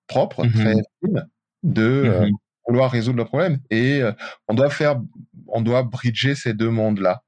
propre, 0.06 0.44
hmm. 0.44 0.52
très 0.52 0.74
fine 1.00 1.28
de 1.62 2.26
hmm. 2.26 2.36
vouloir 2.66 2.90
résoudre 2.90 3.18
le 3.18 3.24
problème. 3.24 3.60
Et 3.70 4.02
on 4.48 4.54
doit 4.54 4.70
faire, 4.70 5.00
on 5.46 5.62
doit 5.62 5.82
bridger 5.82 6.34
ces 6.34 6.52
deux 6.52 6.70
mondes-là. 6.70 7.22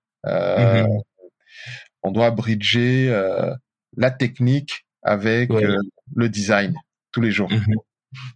On 2.03 2.11
doit 2.11 2.31
bridger 2.31 3.11
la 3.99 4.11
technique 4.11 4.87
avec 5.03 5.51
euh, 5.51 5.77
le 6.15 6.29
design 6.29 6.75
tous 7.13 7.21
les 7.21 7.31
jours. 7.31 7.51
Mhm. 7.51 7.75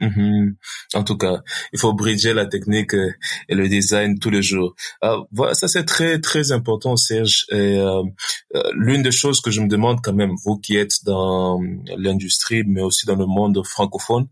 Mhm. 0.00 0.56
En 0.94 1.02
tout 1.02 1.16
cas, 1.16 1.40
il 1.72 1.78
faut 1.78 1.94
bridger 1.94 2.34
la 2.34 2.46
technique 2.46 2.94
euh, 2.94 3.12
et 3.48 3.54
le 3.54 3.68
design 3.68 4.18
tous 4.18 4.30
les 4.30 4.42
jours. 4.42 4.74
Euh, 5.02 5.16
voilà, 5.32 5.54
ça 5.54 5.66
c'est 5.66 5.84
très 5.84 6.20
très 6.20 6.52
important, 6.52 6.96
Serge. 6.96 7.46
Et 7.50 7.78
euh, 7.78 8.02
l'une 8.74 9.02
des 9.02 9.12
choses 9.12 9.40
que 9.40 9.50
je 9.50 9.60
me 9.60 9.68
demande 9.68 10.00
quand 10.02 10.12
même, 10.12 10.32
vous 10.44 10.58
qui 10.58 10.76
êtes 10.76 11.04
dans 11.04 11.58
l'industrie, 11.96 12.64
mais 12.66 12.82
aussi 12.82 13.06
dans 13.06 13.16
le 13.16 13.26
monde 13.26 13.64
francophone, 13.64 14.28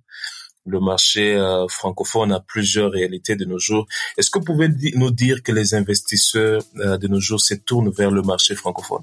le 0.66 0.78
marché 0.78 1.24
francophone 1.70 2.32
a 2.32 2.40
plusieurs 2.40 2.92
réalités 2.92 3.34
de 3.34 3.46
nos 3.46 3.58
jours. 3.58 3.86
Est-ce 4.18 4.30
que 4.30 4.38
vous 4.40 4.44
pouvez 4.44 4.68
nous 4.94 5.10
dire 5.10 5.42
que 5.42 5.52
les 5.52 5.74
investisseurs 5.74 6.62
de 6.74 7.08
nos 7.08 7.18
jours 7.18 7.40
se 7.40 7.54
tournent 7.54 7.90
vers 7.90 8.10
le 8.10 8.20
marché 8.20 8.54
francophone? 8.54 9.02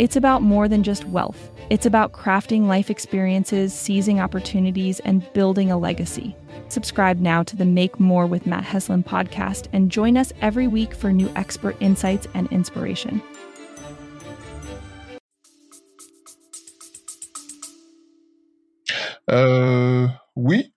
It's 0.00 0.16
about 0.16 0.40
more 0.40 0.66
than 0.66 0.82
just 0.82 1.04
wealth. 1.08 1.50
It's 1.68 1.84
about 1.84 2.12
crafting 2.12 2.66
life 2.66 2.88
experiences, 2.88 3.74
seizing 3.74 4.18
opportunities, 4.18 4.98
and 5.00 5.30
building 5.34 5.70
a 5.70 5.76
legacy. 5.76 6.34
Subscribe 6.68 7.20
now 7.20 7.42
to 7.42 7.54
the 7.54 7.66
Make 7.66 8.00
More 8.00 8.26
with 8.26 8.46
Matt 8.46 8.64
Heslin 8.64 9.04
podcast 9.04 9.68
and 9.74 9.90
join 9.90 10.16
us 10.16 10.32
every 10.40 10.66
week 10.66 10.94
for 10.94 11.12
new 11.12 11.30
expert 11.36 11.76
insights 11.80 12.26
and 12.32 12.50
inspiration. 12.50 13.20
Euh, 19.30 20.08
oui. 20.34 20.72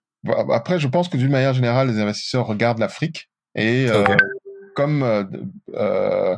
Après, 0.52 0.78
je 0.78 0.88
pense 0.88 1.08
que 1.08 1.16
d'une 1.16 1.30
manière 1.30 1.54
générale, 1.54 1.88
les 1.88 1.98
investisseurs 1.98 2.46
regardent 2.46 2.80
l'Afrique 2.80 3.30
et 3.54 3.88
euh, 3.88 4.02
okay. 4.02 4.16
comme 4.74 5.02
euh, 5.02 5.24
euh 5.72 6.36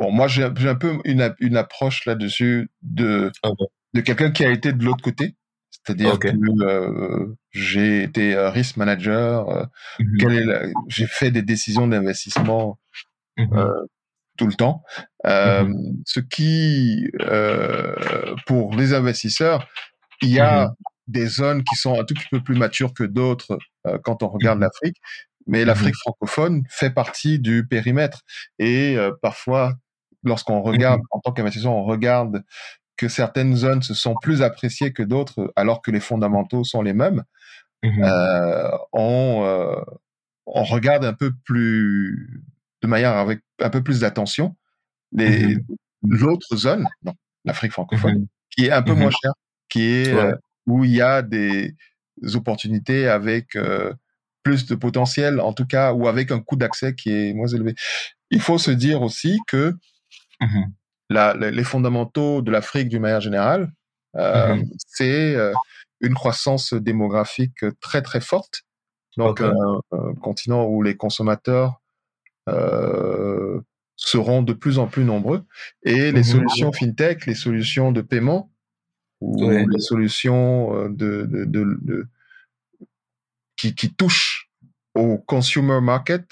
bon, 0.00 0.10
moi 0.10 0.26
j'ai 0.26 0.42
un 0.44 0.74
peu 0.74 0.98
une, 1.04 1.34
une 1.40 1.56
approche 1.56 2.06
là-dessus 2.06 2.70
de 2.82 3.30
ah 3.42 3.50
de 3.92 4.00
quelqu'un 4.00 4.30
qui 4.30 4.44
a 4.44 4.50
été 4.50 4.72
de 4.72 4.84
l'autre 4.84 5.02
côté, 5.02 5.36
c'est-à-dire 5.70 6.18
que 6.18 6.28
euh, 6.28 7.36
j'ai 7.50 8.02
été 8.04 8.34
euh, 8.34 8.50
risk 8.50 8.76
manager, 8.76 9.48
euh, 9.50 9.64
mm-hmm. 9.98 10.72
j'ai 10.88 11.06
fait 11.06 11.30
des 11.30 11.42
décisions 11.42 11.86
d'investissement 11.86 12.78
euh, 13.38 13.68
tout 14.36 14.46
le 14.46 14.54
temps, 14.54 14.82
mm-hmm. 15.24 16.02
ce 16.06 16.20
qui 16.20 17.06
pour 18.46 18.74
les 18.74 18.94
investisseurs, 18.94 19.68
il 20.22 20.30
y 20.30 20.40
a 20.40 20.72
des 21.08 21.26
zones 21.26 21.62
qui 21.64 21.76
sont 21.76 22.00
un 22.00 22.04
tout 22.04 22.14
petit 22.14 22.28
peu 22.30 22.40
plus 22.40 22.56
matures 22.56 22.94
que 22.94 23.04
d'autres 23.04 23.58
quand 24.04 24.22
on 24.22 24.28
regarde 24.28 24.60
l'Afrique. 24.60 24.96
Mais 25.46 25.64
l'Afrique 25.64 25.96
francophone 25.96 26.62
fait 26.68 26.90
partie 26.90 27.40
du 27.40 27.66
périmètre. 27.66 28.20
Et 28.60 28.96
parfois 29.20 29.72
lorsqu'on 30.24 30.62
regarde, 30.62 31.00
mhm. 31.00 31.06
en 31.10 31.20
tant 31.20 31.32
qu'investisseur, 31.32 31.72
on 31.72 31.84
regarde 31.84 32.42
que 32.96 33.08
certaines 33.08 33.56
zones 33.56 33.82
se 33.82 33.94
sont 33.94 34.14
plus 34.20 34.42
appréciées 34.42 34.92
que 34.92 35.02
d'autres, 35.02 35.52
alors 35.56 35.80
que 35.82 35.90
les 35.90 36.00
fondamentaux 36.00 36.64
sont 36.64 36.82
les 36.82 36.92
mêmes, 36.92 37.24
mhm. 37.82 38.02
euh, 38.02 38.70
on, 38.92 39.42
euh, 39.44 39.80
on 40.46 40.64
regarde 40.64 41.04
un 41.04 41.14
peu 41.14 41.32
plus, 41.44 42.42
de 42.82 42.88
manière 42.88 43.16
avec 43.16 43.40
un 43.60 43.70
peu 43.70 43.82
plus 43.82 44.00
d'attention, 44.00 44.56
les 45.12 45.56
mhm. 45.56 45.64
l'autre 46.02 46.56
zone, 46.56 46.86
non, 47.02 47.14
l'Afrique 47.44 47.72
francophone, 47.72 48.26
qui 48.50 48.66
est 48.66 48.72
un 48.72 48.82
peu 48.82 48.94
moins 48.94 49.10
chère, 49.10 49.32
qui 49.68 49.82
est 49.84 50.12
euh, 50.12 50.34
où 50.66 50.84
il 50.84 50.92
y 50.92 51.00
a 51.00 51.22
des 51.22 51.74
opportunités 52.34 53.08
avec 53.08 53.56
plus 54.42 54.66
de 54.66 54.74
potentiel, 54.74 55.40
en 55.40 55.52
tout 55.52 55.66
cas, 55.66 55.92
ou 55.92 56.08
avec 56.08 56.30
un 56.30 56.40
coût 56.40 56.56
d'accès 56.56 56.94
qui 56.94 57.10
est 57.10 57.32
moins 57.32 57.48
élevé. 57.48 57.74
Il 58.30 58.40
faut 58.40 58.58
se 58.58 58.70
dire 58.70 59.02
aussi 59.02 59.38
que 59.46 59.74
Mmh 60.40 60.64
la, 61.12 61.34
les 61.34 61.64
fondamentaux 61.64 62.40
de 62.40 62.52
l'Afrique 62.52 62.88
d'une 62.88 63.02
manière 63.02 63.20
générale, 63.20 63.72
euh, 64.16 64.54
mmh 64.54 64.70
c'est 64.86 65.34
euh, 65.34 65.52
une 66.00 66.14
croissance 66.14 66.72
démographique 66.72 67.64
très 67.80 68.00
très 68.00 68.20
forte. 68.20 68.62
Donc 69.16 69.40
un, 69.40 69.80
continent 70.22 70.66
où 70.66 70.82
les 70.82 70.96
consommateurs 70.96 71.80
euh, 72.48 73.60
seront 73.96 74.42
de 74.42 74.52
plus 74.52 74.78
en 74.78 74.86
plus 74.86 75.04
nombreux. 75.04 75.44
Et 75.82 76.12
les 76.12 76.20
mmh 76.20 76.24
solutions 76.24 76.72
fintech, 76.72 77.26
les 77.26 77.34
solutions 77.34 77.90
de 77.90 78.02
paiement 78.02 78.50
ou 79.20 79.50
les 79.50 79.80
solutions 79.80 80.74
euh, 80.76 80.88
de, 80.88 81.26
de, 81.28 81.44
de, 81.44 81.78
de 81.82 82.08
qui, 83.56 83.74
qui, 83.74 83.92
touchent 83.92 84.50
au 84.94 85.18
consumer 85.18 85.80
market, 85.80 86.24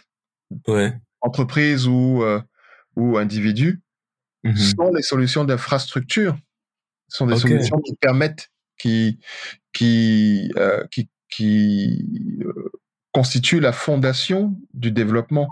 ouais. 0.67 0.99
entreprise 1.21 1.87
ou 1.87 2.23
euh, 2.23 2.41
ou 2.97 3.19
Mmh 4.45 4.57
sont 4.57 4.92
les 4.92 5.02
solutions 5.02 5.45
d'infrastructure, 5.45 6.38
sont 7.09 7.26
des 7.26 7.37
solutions 7.37 7.78
qui 7.80 7.97
permettent, 7.97 8.50
qui, 8.78 9.18
qui, 9.73 10.52
euh, 10.57 10.85
qui, 10.90 11.09
qui 11.28 12.38
euh, 12.45 12.71
constituent 13.12 13.61
la 13.61 13.73
fondation 13.73 14.57
du 14.75 14.92
développement. 14.92 15.49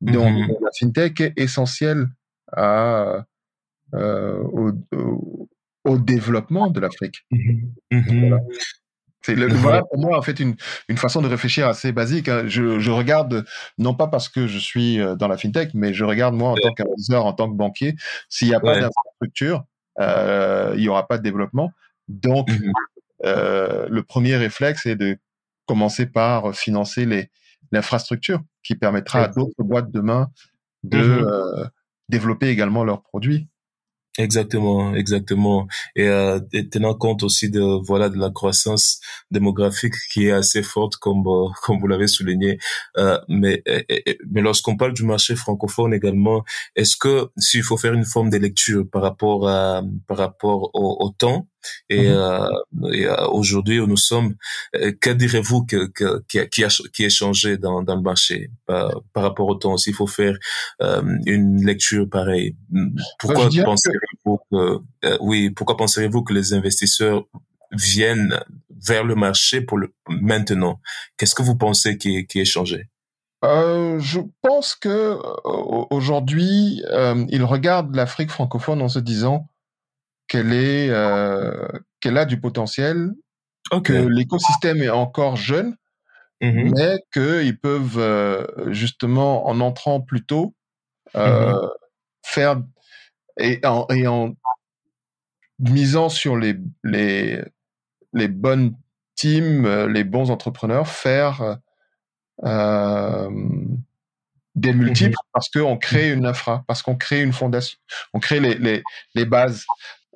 Donc, 0.00 0.36
la 0.60 0.70
fintech 0.78 1.20
est 1.20 1.32
essentielle 1.36 2.08
à, 2.52 3.24
euh, 3.94 4.38
au, 4.52 4.72
au, 5.84 5.98
développement 5.98 6.68
de 6.68 6.80
l'Afrique. 6.80 7.26
Voilà. 7.90 8.40
C'est 9.22 9.34
le, 9.34 9.48
voilà 9.48 9.82
pour 9.82 9.98
moi 9.98 10.16
en 10.16 10.22
fait 10.22 10.38
une, 10.38 10.54
une 10.88 10.96
façon 10.96 11.20
de 11.20 11.28
réfléchir 11.28 11.66
assez 11.66 11.92
basique. 11.92 12.28
Hein. 12.28 12.44
Je, 12.46 12.78
je, 12.78 12.90
regarde 12.90 13.44
non 13.76 13.94
pas 13.94 14.06
parce 14.06 14.28
que 14.28 14.46
je 14.46 14.58
suis 14.58 15.00
euh, 15.00 15.16
dans 15.16 15.28
la 15.28 15.36
fintech, 15.36 15.70
mais 15.74 15.92
je 15.92 16.04
regarde 16.04 16.34
moi 16.34 16.50
en 16.50 16.54
tant 16.54 16.72
qu'investisseur, 16.72 17.26
en 17.26 17.32
tant 17.32 17.50
que 17.50 17.56
banquier, 17.56 17.96
s'il 18.28 18.48
n'y 18.48 18.54
a 18.54 18.60
pas 18.60 18.78
d'infrastructure, 18.80 19.64
euh, 20.00 20.72
il 20.76 20.80
n'y 20.80 20.88
aura 20.88 21.08
pas 21.08 21.18
de 21.18 21.22
développement. 21.22 21.72
Donc 22.08 22.48
mhm. 22.50 22.72
euh, 23.24 23.86
le 23.90 24.02
premier 24.02 24.36
réflexe 24.36 24.86
est 24.86 24.96
de 24.96 25.18
commencer 25.66 26.06
par 26.06 26.54
financer 26.54 27.04
les 27.04 27.30
l'infrastructure 27.72 28.40
qui 28.62 28.74
permettra 28.74 29.24
à 29.24 29.28
d'autres 29.28 29.62
boîtes 29.62 29.90
demain 29.90 30.30
de 30.84 30.98
mhm. 30.98 31.26
euh, 31.26 31.64
développer 32.08 32.48
également 32.48 32.84
leurs 32.84 33.02
produits. 33.02 33.48
Exactement, 34.18 34.96
exactement. 34.96 35.68
Et, 35.94 36.08
euh, 36.08 36.40
tenant 36.72 36.94
compte 36.94 37.22
aussi 37.22 37.50
de 37.50 37.60
voilà 37.86 38.08
de 38.08 38.18
la 38.18 38.30
croissance 38.30 39.00
démographique 39.30 39.94
qui 40.12 40.26
est 40.26 40.32
assez 40.32 40.64
forte 40.64 40.96
comme 40.96 41.24
euh, 41.28 41.46
comme 41.62 41.78
vous 41.78 41.86
l'avez 41.86 42.08
souligné. 42.08 42.58
Euh, 42.96 43.16
mais 43.28 43.62
mais 44.30 44.40
lorsqu'on 44.40 44.76
parle 44.76 44.92
du 44.92 45.04
marché 45.04 45.36
francophone 45.36 45.94
également, 45.94 46.42
est-ce 46.74 46.96
que 46.96 47.28
s'il 47.36 47.62
faut 47.62 47.76
faire 47.76 47.92
une 47.92 48.04
forme 48.04 48.30
de 48.30 48.38
lecture 48.38 48.84
par 48.90 49.02
rapport 49.02 49.48
à 49.48 49.82
par 50.08 50.16
rapport 50.18 50.70
au, 50.74 50.96
au 50.98 51.10
temps 51.10 51.46
et, 51.88 52.08
mmh 52.08 52.16
euh, 52.84 53.26
aujourd'hui 53.28 53.80
où 53.80 53.86
nous 53.86 53.96
sommes, 53.96 54.34
que 54.72 55.10
direz-vous 55.10 55.64
que, 55.64 55.86
que, 55.86 56.22
qui, 56.28 56.38
a, 56.38 56.68
qui, 56.92 57.04
a, 57.04 57.08
changé 57.08 57.56
dans, 57.58 57.82
dans 57.82 57.96
le 57.96 58.02
marché 58.02 58.50
par, 58.66 59.00
par 59.12 59.22
rapport 59.24 59.48
au 59.48 59.54
temps? 59.54 59.76
S'il 59.76 59.94
faut 59.94 60.06
faire 60.06 60.36
une 61.26 61.64
lecture 61.64 62.08
pareille, 62.08 62.56
pourquoi 63.18 63.48
pensez 63.64 63.90
que, 63.90 64.78
euh, 65.04 65.18
oui, 65.20 65.50
pourquoi 65.50 65.76
penseriez-vous 65.76 66.22
que 66.22 66.32
les 66.32 66.52
investisseurs 66.52 67.24
viennent 67.72 68.38
vers 68.86 69.04
le 69.04 69.14
marché 69.14 69.60
pour 69.60 69.78
le 69.78 69.92
maintenant? 70.08 70.80
Qu'est-ce 71.16 71.34
que 71.34 71.42
vous 71.42 71.56
pensez 71.56 71.98
qui, 71.98 72.26
qui 72.26 72.40
est 72.40 72.44
changé? 72.44 72.88
Euh, 73.44 74.00
je 74.00 74.20
pense 74.42 74.74
que 74.74 74.88
euh, 74.88 75.84
aujourd'hui, 75.90 76.82
euh, 76.90 77.24
ils 77.28 77.44
regardent 77.44 77.94
l'Afrique 77.94 78.30
francophone 78.30 78.82
en 78.82 78.88
se 78.88 78.98
disant 78.98 79.48
qu'elle 80.28 80.52
est, 80.52 80.90
euh, 80.90 81.68
qu'elle 82.00 82.18
a 82.18 82.24
du 82.24 82.40
potentiel, 82.40 83.12
que 83.84 83.92
l'écosystème 83.92 84.82
est 84.82 84.88
encore 84.88 85.36
jeune, 85.36 85.76
mm-hmm. 86.40 86.72
mais 86.74 86.98
qu'ils 87.12 87.58
peuvent 87.58 88.72
justement 88.72 89.46
en 89.48 89.60
entrant 89.60 90.00
plus 90.00 90.24
tôt 90.24 90.54
mm-hmm. 91.14 91.70
faire 92.24 92.62
et 93.38 93.60
en, 93.64 93.86
et 93.88 94.06
en 94.06 94.34
misant 95.58 96.08
sur 96.08 96.36
les, 96.36 96.56
les, 96.84 97.42
les 98.12 98.28
bonnes 98.28 98.74
teams, 99.16 99.66
euh, 99.66 99.88
les 99.88 100.04
bons 100.04 100.30
entrepreneurs, 100.30 100.88
faire 100.88 101.58
euh, 102.44 103.30
des 104.54 104.72
mhm. 104.72 104.78
multiples 104.78 105.16
parce 105.32 105.48
qu'on 105.48 105.76
crée 105.76 106.12
une 106.12 106.26
infra, 106.26 106.64
parce 106.66 106.82
qu'on 106.82 106.96
crée 106.96 107.22
une 107.22 107.32
fondation, 107.32 107.78
on 108.12 108.20
crée 108.20 108.40
les, 108.40 108.54
les, 108.54 108.82
les 109.14 109.24
bases. 109.24 109.64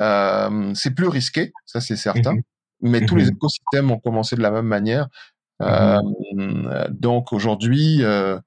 Euh, 0.02 0.73
c'est 0.75 0.94
plus 0.94 1.09
risqué, 1.09 1.52
ça 1.64 1.80
c'est 1.80 1.97
certain, 1.97 2.35
mhm. 2.35 2.42
mais 2.80 3.06
tous 3.06 3.16
les 3.16 3.26
mhm. 3.26 3.37
écosystèmes 3.37 3.90
ont 3.90 3.99
commencé 3.99 4.37
de 4.37 4.42
la 4.42 4.50
même 4.50 4.66
manière. 4.66 5.09
Euh, 5.61 6.00
donc 6.90 7.32
aujourd'hui, 7.32 8.02
euh, 8.02 8.38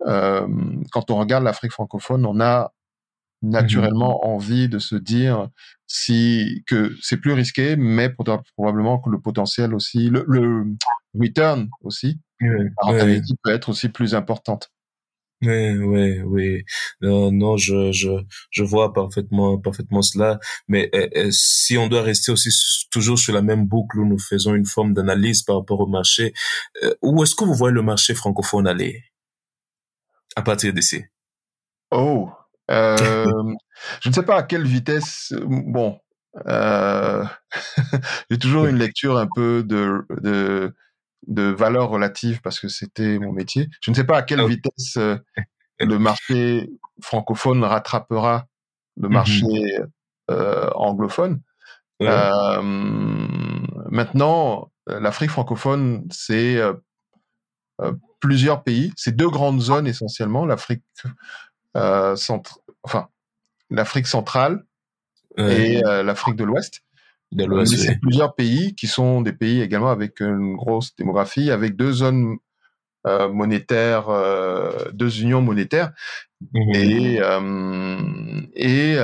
quand 0.00 1.10
on 1.10 1.16
regarde 1.16 1.44
l'Afrique 1.44 1.72
francophone, 1.72 2.24
on 2.24 2.40
a 2.40 2.72
naturellement 3.42 4.20
mmh 4.22 4.28
envie 4.28 4.68
de 4.68 4.78
se 4.78 4.94
dire 4.94 5.48
si 5.88 6.62
que 6.68 6.94
c'est 7.02 7.16
plus 7.16 7.32
risqué, 7.32 7.74
mais 7.74 8.08
probablement 8.56 9.00
que 9.00 9.10
le 9.10 9.20
potentiel 9.20 9.74
aussi, 9.74 10.10
le, 10.10 10.24
le 10.28 10.64
return 11.18 11.68
aussi, 11.80 12.20
la 12.40 12.58
peut 13.42 13.50
être 13.50 13.68
aussi 13.68 13.88
plus 13.88 14.14
importante. 14.14 14.70
Oui, 15.42 15.76
oui, 15.76 16.20
oui. 16.20 16.64
Non, 17.00 17.32
non, 17.32 17.56
je, 17.56 17.90
je, 17.90 18.10
je 18.50 18.62
vois 18.62 18.92
parfaitement, 18.92 19.58
parfaitement 19.58 20.02
cela. 20.02 20.38
Mais 20.68 20.88
euh, 20.94 21.08
euh, 21.16 21.28
si 21.32 21.76
on 21.76 21.88
doit 21.88 22.02
rester 22.02 22.30
aussi 22.30 22.50
toujours 22.90 23.18
sur 23.18 23.34
la 23.34 23.42
même 23.42 23.66
boucle 23.66 23.98
où 23.98 24.06
nous 24.06 24.20
faisons 24.20 24.54
une 24.54 24.66
forme 24.66 24.94
d'analyse 24.94 25.42
par 25.42 25.56
rapport 25.56 25.80
au 25.80 25.86
marché, 25.86 26.32
euh, 26.84 26.94
où 27.02 27.22
est-ce 27.22 27.34
que 27.34 27.44
vous 27.44 27.54
voyez 27.54 27.74
le 27.74 27.82
marché 27.82 28.14
francophone 28.14 28.68
aller 28.68 29.02
à 30.36 30.42
partir 30.42 30.72
d'ici? 30.72 31.04
Oh, 31.90 32.30
euh, 32.70 33.26
je 34.00 34.08
ne 34.08 34.14
sais 34.14 34.22
pas 34.22 34.36
à 34.36 34.42
quelle 34.44 34.66
vitesse. 34.66 35.34
Bon, 35.42 35.98
euh, 36.46 37.24
j'ai 38.30 38.38
toujours 38.38 38.66
une 38.66 38.78
lecture 38.78 39.18
un 39.18 39.28
peu 39.34 39.62
de, 39.62 40.06
de, 40.22 40.74
de 41.26 41.42
valeur 41.42 41.88
relative 41.88 42.40
parce 42.42 42.60
que 42.60 42.68
c'était 42.68 43.18
mon 43.18 43.32
métier. 43.32 43.68
Je 43.80 43.90
ne 43.90 43.96
sais 43.96 44.04
pas 44.04 44.18
à 44.18 44.22
quelle 44.22 44.44
vitesse 44.46 44.96
euh, 44.96 45.16
le 45.80 45.98
marché 45.98 46.70
francophone 47.00 47.64
rattrapera 47.64 48.46
le 48.96 49.08
mmh 49.08 49.12
marché 49.12 49.78
euh, 50.30 50.70
anglophone. 50.74 51.40
Euh, 52.02 52.60
maintenant, 52.62 54.70
l'Afrique 54.86 55.30
francophone, 55.30 56.06
c'est 56.10 56.60
plusieurs 58.22 58.62
pays. 58.62 58.92
C'est 58.96 59.14
deux 59.14 59.28
grandes 59.28 59.60
zones 59.60 59.86
essentiellement. 59.86 60.46
L'Afrique 60.46 60.84
euh, 61.76 62.16
centre, 62.16 62.60
enfin, 62.82 63.08
l'Afrique 63.70 64.06
centrale 64.06 64.64
et 65.38 65.82
euh, 65.84 66.02
l'Afrique 66.02 66.36
de 66.36 66.44
l'Ouest. 66.44 66.82
De. 67.32 67.64
C'est 67.64 67.98
plusieurs 67.98 68.34
pays 68.34 68.74
qui 68.74 68.86
sont 68.86 69.22
des 69.22 69.32
pays 69.32 69.60
également 69.60 69.90
avec 69.90 70.20
une 70.20 70.54
grosse 70.54 70.94
démographie, 70.96 71.50
avec 71.50 71.76
deux 71.76 71.92
zones 71.92 72.36
euh, 73.06 73.28
monétaires, 73.32 74.10
euh, 74.10 74.90
deux 74.92 75.22
unions 75.22 75.42
monétaires 75.42 75.92
mmh. 76.52 76.74
et 76.74 77.18
euh, 77.20 78.42
et 78.54 78.96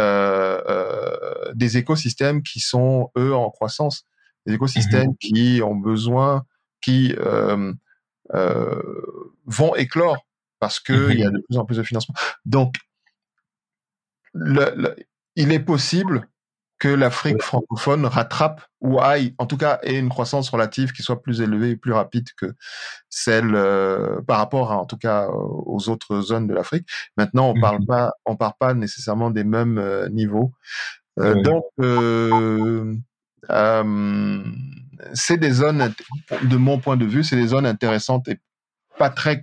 des 1.54 1.78
écosystèmes 1.78 2.42
qui 2.42 2.60
sont 2.60 3.10
eux 3.16 3.34
en 3.34 3.50
croissance, 3.50 4.04
des 4.46 4.54
écosystèmes 4.54 5.10
mmh. 5.10 5.16
qui 5.20 5.60
ont 5.64 5.74
besoin, 5.74 6.44
qui 6.80 7.14
vont 9.46 9.74
éclore 9.74 10.18
parce 10.58 10.80
que 10.80 11.12
il 11.12 11.20
y 11.20 11.24
a 11.24 11.30
mhm. 11.30 11.36
de 11.36 11.42
plus 11.48 11.58
en 11.58 11.64
plus 11.64 11.76
de 11.76 11.82
financement. 11.82 12.14
Donc, 12.44 12.74
le, 14.34 14.96
il 15.36 15.52
est 15.52 15.60
possible 15.60 16.28
que 16.78 16.88
l'Afrique 16.88 17.42
francophone 17.42 18.06
rattrape 18.06 18.62
ou 18.80 19.00
aille, 19.00 19.34
en 19.38 19.46
tout 19.46 19.56
cas, 19.56 19.80
ait 19.82 19.98
une 19.98 20.08
croissance 20.08 20.48
relative 20.50 20.92
qui 20.92 21.02
soit 21.02 21.20
plus 21.20 21.40
élevée 21.40 21.70
et 21.70 21.76
plus 21.76 21.92
rapide 21.92 22.28
que 22.36 22.54
celle 23.08 23.54
euh, 23.54 24.20
par 24.22 24.38
rapport, 24.38 24.70
à, 24.70 24.78
en 24.78 24.86
tout 24.86 24.96
cas, 24.96 25.28
aux 25.28 25.88
autres 25.88 26.20
zones 26.20 26.46
de 26.46 26.54
l'Afrique. 26.54 26.88
Maintenant, 27.16 27.50
on 27.50 27.60
parle 27.60 27.80
mhm. 27.80 27.86
pas, 27.86 28.12
on 28.24 28.36
parle 28.36 28.54
pas 28.58 28.74
nécessairement 28.74 29.30
des 29.30 29.44
mêmes 29.44 29.78
euh, 29.78 30.08
niveaux. 30.08 30.52
Euh, 31.18 31.34
donc, 31.42 31.64
c'est 35.14 35.36
des 35.36 35.50
zones, 35.50 35.92
de 36.42 36.56
mon 36.56 36.78
point 36.78 36.96
de 36.96 37.04
vue, 37.04 37.24
c'est 37.24 37.36
des 37.36 37.48
zones 37.48 37.66
intéressantes 37.66 38.28
et 38.28 38.38
pas 38.98 39.10
très 39.10 39.40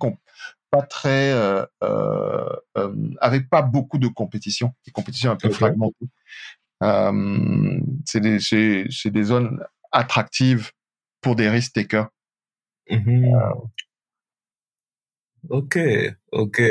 pas 0.76 0.82
très, 0.82 1.32
euh, 1.32 1.66
euh, 1.84 2.50
euh, 2.78 2.94
avec 3.22 3.50
pas 3.50 3.62
beaucoup 3.62 3.98
de 3.98 4.08
compétition, 4.08 4.74
des 4.86 4.92
compétitions 4.92 5.32
un 5.32 5.36
peu 5.36 5.50
fragmentées. 5.50 6.08
Euh, 6.84 7.80
c'est 8.06 8.20
des, 8.20 9.24
zones 9.24 9.64
attractives 9.92 10.72
pour 11.22 11.36
des 11.36 11.50
risk 11.50 11.74
takers. 11.74 12.10
Mm-hmm. 12.90 13.70
Ok, 15.50 15.78
ok. 16.36 16.62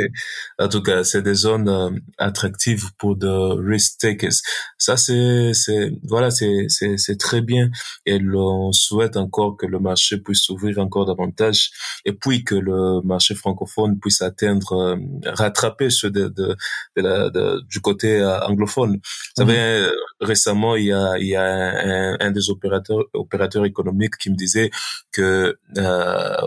En 0.59 0.69
tout 0.69 0.83
cas, 0.83 1.05
c'est 1.05 1.23
des 1.23 1.35
zones 1.35 1.69
euh, 1.69 1.91
attractives 2.19 2.91
pour 2.99 3.17
de 3.17 3.29
risk 3.29 3.99
takers. 3.99 4.39
Ça, 4.79 4.97
c'est, 4.97 5.53
c'est, 5.55 5.91
voilà, 6.05 6.31
c'est, 6.31 6.67
c'est, 6.69 6.97
c'est 6.99 7.17
très 7.17 7.41
bien. 7.41 7.71
Et 8.07 8.19
l'on 8.19 8.73
souhaite 8.73 9.17
encore 9.17 9.57
que 9.57 9.67
le 9.67 9.79
marché 9.81 10.19
puisse 10.19 10.43
s'ouvrir 10.43 10.79
encore 10.79 11.07
davantage 11.07 11.71
et 12.05 12.13
puis 12.13 12.45
que 12.45 12.55
le 12.55 13.01
marché 13.03 13.35
francophone 13.35 13.99
puisse 13.99 14.23
atteindre, 14.23 14.73
euh, 14.73 14.97
rattraper 15.27 15.91
ceux 15.91 16.11
de, 16.11 16.29
de, 16.29 16.57
de 16.97 17.03
la, 17.03 17.31
de, 17.31 17.63
du 17.69 17.81
côté 17.81 18.21
euh, 18.21 18.41
anglophone. 18.47 18.97
Vous 18.97 19.45
savez, 19.45 19.87
mhm. 19.87 19.93
récemment, 20.21 20.77
il 20.77 20.87
y 20.87 20.93
a, 20.93 21.19
il 21.19 21.29
y 21.29 21.37
a 21.37 21.45
un, 21.45 22.17
un, 22.21 22.31
des 22.31 22.51
opérateurs, 22.51 23.05
opérateurs 23.15 23.65
économiques 23.65 24.19
qui 24.19 24.31
me 24.31 24.37
disait 24.37 24.71
que 25.13 25.57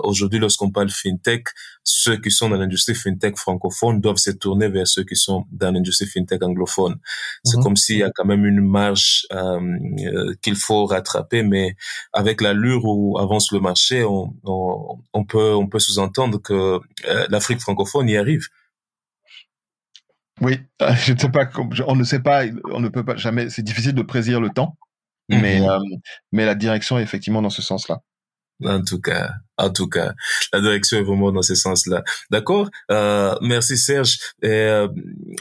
aujourd'hui, 0.04 0.40
lorsqu'on 0.40 0.72
parle 0.72 0.90
fintech, 0.90 1.48
ceux 1.84 2.18
qui 2.18 2.32
sont 2.32 2.50
dans 2.50 2.58
l'industrie 2.58 2.96
fintech 3.08 3.38
francophone 3.38 4.02
doivent 4.02 4.18
se 4.18 4.32
tourner 4.32 4.68
vers 4.68 4.88
ceux 4.88 5.04
qui 5.04 5.16
sont 5.16 5.46
dans 5.52 5.72
l'industrie 5.72 6.08
fintech 6.08 6.44
anglophone. 6.44 6.96
C'est 7.44 7.58
mhm. 7.58 7.64
comme 7.64 7.76
s'il 7.76 7.98
y 7.98 8.04
a 8.04 8.12
quand 8.14 8.26
même 8.26 8.46
une 8.46 8.62
marge 8.62 9.26
euh, 9.32 9.60
euh, 10.00 10.34
qu'il 10.42 10.56
faut 10.56 10.86
rattraper, 10.86 11.44
mais 11.44 11.76
avec 12.14 12.42
l'allure 12.42 12.86
où 12.86 13.18
avance 13.18 13.52
le 13.52 13.60
marché, 13.60 14.04
on, 14.04 14.34
on, 14.44 15.00
on 15.14 15.26
peut 15.26 15.54
on 15.54 15.68
peut 15.68 15.80
sous-entendre 15.80 16.42
que 16.42 16.80
euh, 17.08 17.28
l'Afrique 17.30 17.62
francophone 17.62 18.10
y 18.10 18.18
arrive. 18.18 18.48
Oui, 20.42 20.60
je 20.80 21.14
ne 21.14 21.18
sais 21.18 21.30
pas, 21.30 21.50
on 21.88 21.96
ne 21.96 22.04
sait 22.04 22.20
pas, 22.20 22.44
on 22.72 22.80
ne 22.80 22.90
peut 22.90 23.04
pas 23.04 23.16
jamais. 23.16 23.50
C'est 23.50 23.64
difficile 23.64 23.94
de 23.94 24.04
prédire 24.04 24.40
le 24.40 24.50
temps, 24.50 24.78
mais 25.30 25.62
mhm. 25.62 25.80
mais 26.32 26.46
la 26.46 26.56
direction 26.56 27.00
est 27.00 27.04
effectivement 27.04 27.42
dans 27.42 27.50
ce 27.50 27.62
sens-là. 27.62 28.02
En 28.64 28.82
tout 28.82 29.00
cas, 29.00 29.30
en 29.58 29.72
tout 29.72 29.88
cas, 29.88 30.14
la 30.54 30.62
direction 30.62 30.98
est 30.98 31.04
vraiment 31.04 31.32
dans 31.32 31.42
ce 31.42 31.56
sens-là. 31.56 32.04
D'accord? 32.32 32.70
Euh, 32.92 33.36
Merci 33.42 33.78
Serge. 33.78 34.18
Euh, 34.44 34.88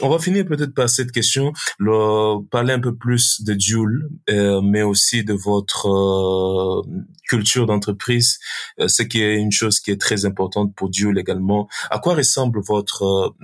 on 0.01 0.09
va 0.09 0.19
finir 0.19 0.45
peut-être 0.45 0.73
par 0.73 0.89
cette 0.89 1.11
question, 1.11 1.53
le, 1.79 2.43
parler 2.49 2.73
un 2.73 2.79
peu 2.79 2.95
plus 2.95 3.41
de 3.43 3.53
Duel, 3.53 4.09
euh, 4.29 4.61
mais 4.61 4.81
aussi 4.81 5.23
de 5.23 5.33
votre 5.33 5.87
euh, 5.87 6.81
culture 7.27 7.67
d'entreprise, 7.67 8.39
euh, 8.79 8.87
ce 8.87 9.03
qui 9.03 9.21
est 9.21 9.37
une 9.37 9.51
chose 9.51 9.79
qui 9.79 9.91
est 9.91 10.01
très 10.01 10.25
importante 10.25 10.75
pour 10.75 10.89
Duel 10.89 11.17
également. 11.17 11.67
À 11.89 11.99
quoi 11.99 12.15
ressemble 12.15 12.61
votre 12.61 13.35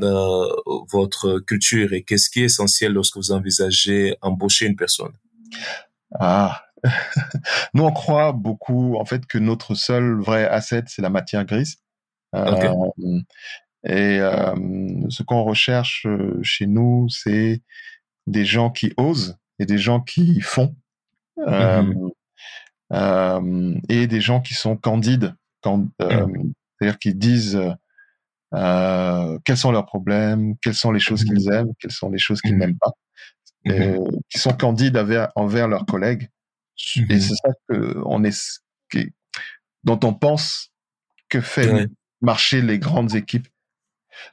votre 0.91 1.39
culture 1.39 1.93
et 1.93 2.03
qu'est-ce 2.03 2.29
qui 2.29 2.41
est 2.41 2.45
essentiel 2.45 2.93
lorsque 2.93 3.17
vous 3.17 3.31
envisagez 3.31 4.15
embaucher 4.21 4.65
une 4.65 4.75
personne? 4.75 5.13
Ah, 6.19 6.63
Nous, 7.73 7.83
on 7.83 7.91
croit 7.91 8.31
beaucoup, 8.33 8.95
en 8.97 9.05
fait, 9.05 9.25
que 9.25 9.37
notre 9.37 9.75
seul 9.75 10.19
vrai 10.19 10.47
asset, 10.47 10.83
c'est 10.87 11.01
la 11.01 11.09
matière 11.09 11.45
grise. 11.45 11.77
Euh, 12.35 12.73
et 13.83 14.19
euh, 14.19 14.55
ce 15.09 15.23
qu'on 15.23 15.43
recherche 15.43 16.05
euh, 16.07 16.39
chez 16.41 16.67
nous, 16.67 17.07
c'est 17.09 17.61
des 18.27 18.45
gens 18.45 18.69
qui 18.71 18.93
osent 18.97 19.37
et 19.59 19.65
des 19.65 19.77
gens 19.77 19.99
qui 19.99 20.39
font. 20.41 20.75
Mm-hmm. 21.37 22.11
et 23.89 24.05
des 24.05 24.21
gens 24.21 24.39
qui 24.39 24.53
sont 24.53 24.77
candides, 24.77 25.33
mm. 25.65 25.87
c'est-à-dire 25.99 26.99
qui 26.99 27.15
disent 27.15 27.59
quels 28.51 29.57
sont 29.57 29.71
leurs 29.71 29.87
problèmes, 29.87 30.55
quelles 30.61 30.75
sont 30.75 30.91
les 30.91 30.99
choses 30.99 31.23
qu'ils 31.23 31.49
mm-hmm. 31.49 31.53
aiment, 31.53 31.73
quelles 31.79 31.91
sont 31.91 32.11
les 32.11 32.19
choses 32.19 32.39
qu'ils 32.39 32.55
n'aiment 32.55 32.77
pas, 32.77 32.91
et, 33.65 33.95
qui 34.29 34.37
sont 34.37 34.53
candides 34.53 34.95
envers 35.35 35.67
leurs 35.67 35.87
collègues 35.87 36.29
et 36.95 37.01
mmh 37.01 37.19
c'est 37.19 37.35
ça 37.35 37.49
que 37.69 38.01
on 38.05 38.23
est, 38.23 38.57
dont 39.83 39.99
on 40.03 40.13
pense 40.13 40.71
que 41.29 41.41
fait 41.41 41.87
marcher 42.21 42.61
les 42.61 42.79
grandes 42.79 43.15
équipes. 43.15 43.47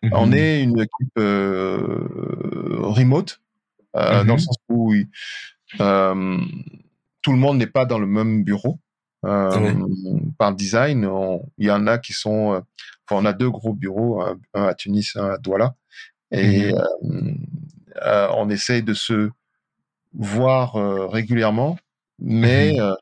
Mmh 0.02 0.10
on 0.12 0.32
est 0.32 0.62
une 0.62 0.78
équipe 0.78 1.18
euh, 1.18 2.78
remote, 2.80 3.40
euh, 3.96 4.24
dans 4.24 4.34
le 4.34 4.34
mmh 4.34 4.38
sens 4.38 4.56
où 4.68 4.94
euh, 5.80 6.38
tout 7.22 7.32
le 7.32 7.38
monde 7.38 7.58
n'est 7.58 7.66
pas 7.66 7.86
dans 7.86 7.98
le 7.98 8.06
même 8.06 8.44
bureau. 8.44 8.78
Par 9.22 10.54
design, 10.54 11.08
il 11.58 11.66
y 11.66 11.70
en 11.70 11.86
a 11.86 11.98
qui 11.98 12.14
sont, 12.14 12.62
enfin, 13.06 13.20
on 13.22 13.26
a 13.26 13.34
deux 13.34 13.50
gros 13.50 13.74
bureaux, 13.74 14.22
un, 14.22 14.64
à 14.64 14.74
Tunis, 14.74 15.14
un 15.16 15.30
à 15.30 15.36
Douala, 15.36 15.74
et 16.30 16.72
on 18.02 18.48
essaye 18.48 18.82
de 18.82 18.94
se 18.94 19.30
voir 20.14 20.74
régulièrement 21.10 21.78
mais 22.20 22.72
mmh 22.72 22.80
euh, 22.80 22.94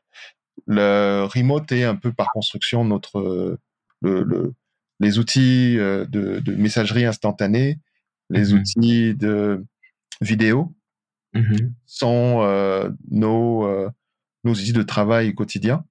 le 0.67 1.25
remote 1.25 1.71
est 1.71 1.83
un 1.83 1.95
peu 1.95 2.11
par 2.11 2.27
construction 2.31 2.83
notre 2.83 3.57
le, 4.01 4.23
le 4.23 4.53
les 4.99 5.17
outils 5.17 5.77
euh, 5.79 6.05
de, 6.05 6.39
de, 6.39 6.53
messagerie 6.55 7.05
instantanée, 7.05 7.79
les 8.29 8.53
mmh 8.53 8.57
outils 8.57 9.15
de 9.15 9.65
vidéo 10.21 10.73
mmh 11.33 11.57
sont 11.85 12.41
euh, 12.41 12.89
nos 13.09 13.89
nos 14.43 14.53
outils 14.53 14.73
de 14.73 14.83
travail 14.83 15.33
quotidien. 15.33 15.85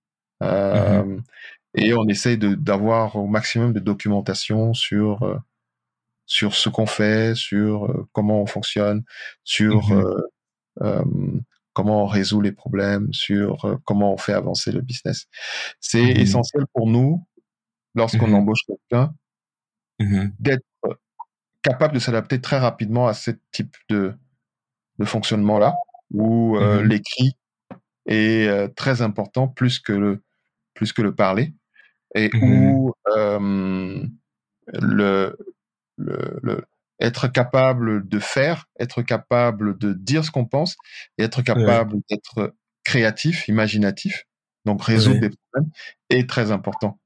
Et 1.75 1.93
on 1.95 2.09
essaye 2.09 2.39
d'avoir 2.39 3.17
au 3.17 3.27
maximum 3.27 3.73
de 3.73 3.81
documentation 3.81 4.75
sur 4.75 5.41
sur 6.27 6.55
ce 6.55 6.69
qu'on 6.69 6.87
fait, 6.87 7.35
sur 7.35 8.07
comment 8.13 8.43
on 8.43 8.47
fonctionne, 8.47 9.03
sur 9.45 9.91
comment 11.79 12.03
on 12.03 12.07
résout 12.07 12.41
les 12.41 12.51
problèmes, 12.51 13.13
sur 13.13 13.65
euh, 13.65 13.77
comment 13.85 14.13
on 14.13 14.17
fait 14.17 14.33
avancer 14.33 14.73
le 14.73 14.81
business. 14.81 15.27
C'est 15.79 16.03
mmh 16.03 16.23
essentiel 16.23 16.65
pour 16.75 16.89
nous, 16.89 17.25
lorsqu'on 17.95 18.27
mmh 18.27 18.35
embauche 18.35 18.63
quelqu'un, 18.67 19.15
mmh 20.01 20.31
d'être 20.41 20.65
capable 21.63 21.95
de 21.95 22.01
s'adapter 22.01 22.41
très 22.41 22.59
rapidement 22.59 23.07
à 23.07 23.15
ce 23.15 23.31
type 23.53 23.77
de, 23.89 24.13
de 24.99 25.05
fonctionnement-là, 25.05 25.77
où 26.11 26.57
euh, 26.57 26.83
l'écrit 26.83 27.37
est 28.07 28.49
euh, 28.49 28.67
très 28.67 29.01
important 29.01 29.47
plus 29.47 29.79
que 29.79 29.93
le, 29.93 30.25
plus 30.75 30.93
que 30.93 31.03
le 31.03 31.15
parler, 31.15 31.55
et 32.17 32.29
où 32.43 32.93
le, 33.07 34.11
le, 35.97 36.41
le 36.43 36.65
être 37.01 37.29
capable 37.29 38.09
de 38.09 38.19
faire, 38.19 38.67
être 38.79 39.03
capable 39.03 39.79
de 39.79 39.93
dire 39.93 40.25
ce 40.25 40.31
qu'on 40.31 40.47
pense 40.47 40.77
et 41.17 41.23
être 41.25 41.43
capable 41.43 41.97
d'être 42.11 42.55
créatif, 42.85 43.49
imaginatif, 43.49 44.25
donc 44.65 44.83
résoudre 44.83 45.21
des 45.21 45.31
problèmes, 45.31 45.71
est 46.11 46.29
très 46.29 46.51
important. 46.51 46.99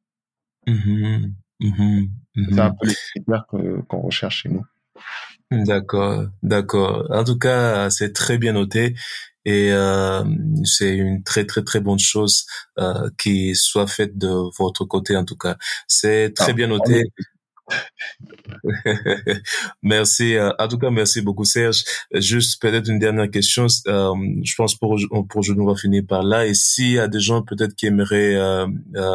Mmh 0.66 1.32
mmh 1.60 2.04
C'est 2.36 2.58
un 2.58 2.70
mmh 2.70 2.76
peu 2.80 2.88
les 2.88 2.94
critères 2.94 3.46
qu'on 3.88 4.00
recherche 4.00 4.42
chez 4.42 4.48
nous. 4.48 4.64
D'accord, 5.50 6.26
d'accord. 6.42 7.06
En 7.10 7.24
tout 7.24 7.38
cas, 7.38 7.90
c'est 7.90 8.12
très 8.12 8.38
bien 8.38 8.52
noté 8.52 8.94
et 9.44 9.72
euh, 9.72 10.24
c'est 10.64 10.94
une 10.96 11.22
très 11.24 11.44
très 11.44 11.62
très 11.62 11.80
bonne 11.80 11.98
chose 11.98 12.46
euh, 12.78 13.10
qui 13.18 13.54
soit 13.54 13.86
faite 13.86 14.16
de 14.16 14.28
votre 14.58 14.84
côté 14.84 15.16
en 15.16 15.24
tout 15.24 15.36
cas. 15.36 15.56
C'est 15.88 16.32
très 16.34 16.52
ah, 16.52 16.54
bien 16.54 16.68
noté. 16.68 17.04
merci. 19.82 20.36
Euh, 20.36 20.50
en 20.58 20.68
tout 20.68 20.78
cas, 20.78 20.90
merci 20.90 21.22
beaucoup, 21.22 21.44
Serge. 21.44 21.84
Juste 22.14 22.60
peut-être 22.60 22.88
une 22.88 22.98
dernière 22.98 23.30
question. 23.30 23.66
Euh, 23.86 24.14
je 24.42 24.54
pense 24.54 24.74
pour 24.76 24.98
pour 25.28 25.42
on 25.56 25.64
va 25.64 25.76
finir 25.76 26.02
par 26.08 26.22
là. 26.22 26.46
Et 26.46 26.54
s'il 26.54 26.92
y 26.92 26.98
a 26.98 27.08
des 27.08 27.20
gens 27.20 27.42
peut-être 27.42 27.74
qui 27.74 27.86
aimeraient 27.86 28.34
euh, 28.34 28.66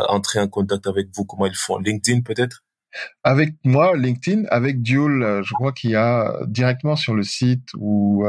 entrer 0.08 0.40
en 0.40 0.48
contact 0.48 0.88
avec 0.88 1.08
vous, 1.16 1.26
comment 1.26 1.46
ils 1.46 1.56
font? 1.56 1.78
LinkedIn 1.78 2.22
peut-être? 2.22 2.64
Avec 3.24 3.54
moi, 3.64 3.96
LinkedIn, 3.96 4.46
avec 4.50 4.82
Duel, 4.82 5.42
je 5.44 5.54
crois 5.54 5.72
qu'il 5.72 5.92
y 5.92 5.96
a 5.96 6.34
directement 6.48 6.96
sur 6.96 7.14
le 7.14 7.24
site 7.24 7.68
ou 7.78 8.26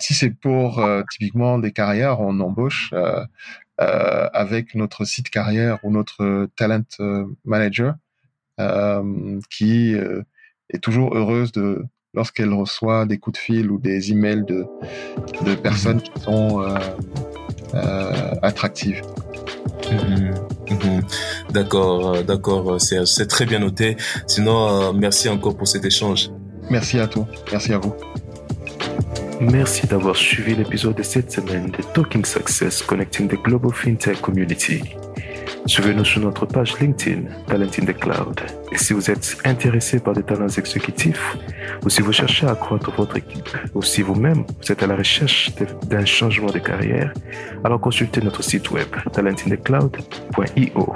si 0.00 0.14
c'est 0.14 0.30
pour 0.30 0.82
typiquement 1.10 1.58
des 1.58 1.72
carrières, 1.72 2.20
on 2.20 2.40
embauche. 2.40 2.94
avec 3.78 4.74
notre 4.74 5.04
site 5.04 5.28
carrière 5.28 5.78
ou 5.82 5.90
notre 5.90 6.48
talent 6.56 6.84
manager, 7.44 7.96
qui 9.50 9.94
euh, 9.94 10.22
est 10.70 10.78
toujours 10.78 11.16
heureuse 11.16 11.52
de 11.52 11.84
lorsqu'elle 12.14 12.52
reçoit 12.52 13.06
des 13.06 13.18
coups 13.18 13.38
de 13.38 13.42
fil 13.42 13.70
ou 13.70 13.78
des 13.78 14.12
emails 14.12 14.44
de, 14.44 14.66
de 15.44 15.54
personnes 15.54 16.02
qui 16.02 16.20
sont 16.20 16.60
euh, 17.74 18.34
attractives. 18.42 19.02
Mhm. 19.90 20.34
Mhm. 20.70 21.02
D'accord, 21.50 22.22
d'accord, 22.22 22.80
c'est 22.80 23.26
très 23.26 23.46
bien 23.46 23.58
noté. 23.58 23.96
Sinon, 24.26 24.92
merci 24.92 25.28
encore 25.28 25.56
pour 25.56 25.68
cet 25.68 25.84
échange. 25.84 26.30
Merci 26.70 26.98
à 26.98 27.06
toi, 27.06 27.26
merci 27.50 27.72
à 27.72 27.78
vous. 27.78 27.94
Merci 29.40 29.88
d'avoir 29.88 30.14
suivi 30.14 30.54
l'épisode 30.54 30.94
de 30.94 31.02
cette 31.02 31.32
semaine 31.32 31.70
de 31.70 31.82
Talking 31.94 32.24
Success 32.24 32.80
Connecting 32.82 33.28
the 33.28 33.42
Global 33.42 33.72
FinTech 33.72 34.20
Community. 34.20 34.82
Suivez-nous 35.66 36.04
sur 36.04 36.20
notre 36.20 36.44
page 36.44 36.78
LinkedIn, 36.80 37.22
Talent 37.46 37.70
in 37.80 37.86
the 37.86 37.96
Cloud. 37.96 38.40
Et 38.72 38.78
si 38.78 38.92
vous 38.92 39.10
êtes 39.10 39.38
intéressé 39.44 40.00
par 40.00 40.12
des 40.12 40.22
talents 40.22 40.48
exécutifs, 40.48 41.36
ou 41.84 41.88
si 41.88 42.02
vous 42.02 42.12
cherchez 42.12 42.46
à 42.46 42.50
accroître 42.50 42.90
votre 42.92 43.16
équipe, 43.16 43.48
ou 43.74 43.82
si 43.82 44.02
vous-même 44.02 44.44
vous 44.60 44.72
êtes 44.72 44.82
à 44.82 44.86
la 44.86 44.96
recherche 44.96 45.52
d'un 45.86 46.04
changement 46.04 46.50
de 46.50 46.58
carrière, 46.58 47.12
alors 47.64 47.80
consultez 47.80 48.20
notre 48.20 48.42
site 48.42 48.70
web 48.70 48.88
talentinthecloud.io. 49.12 50.92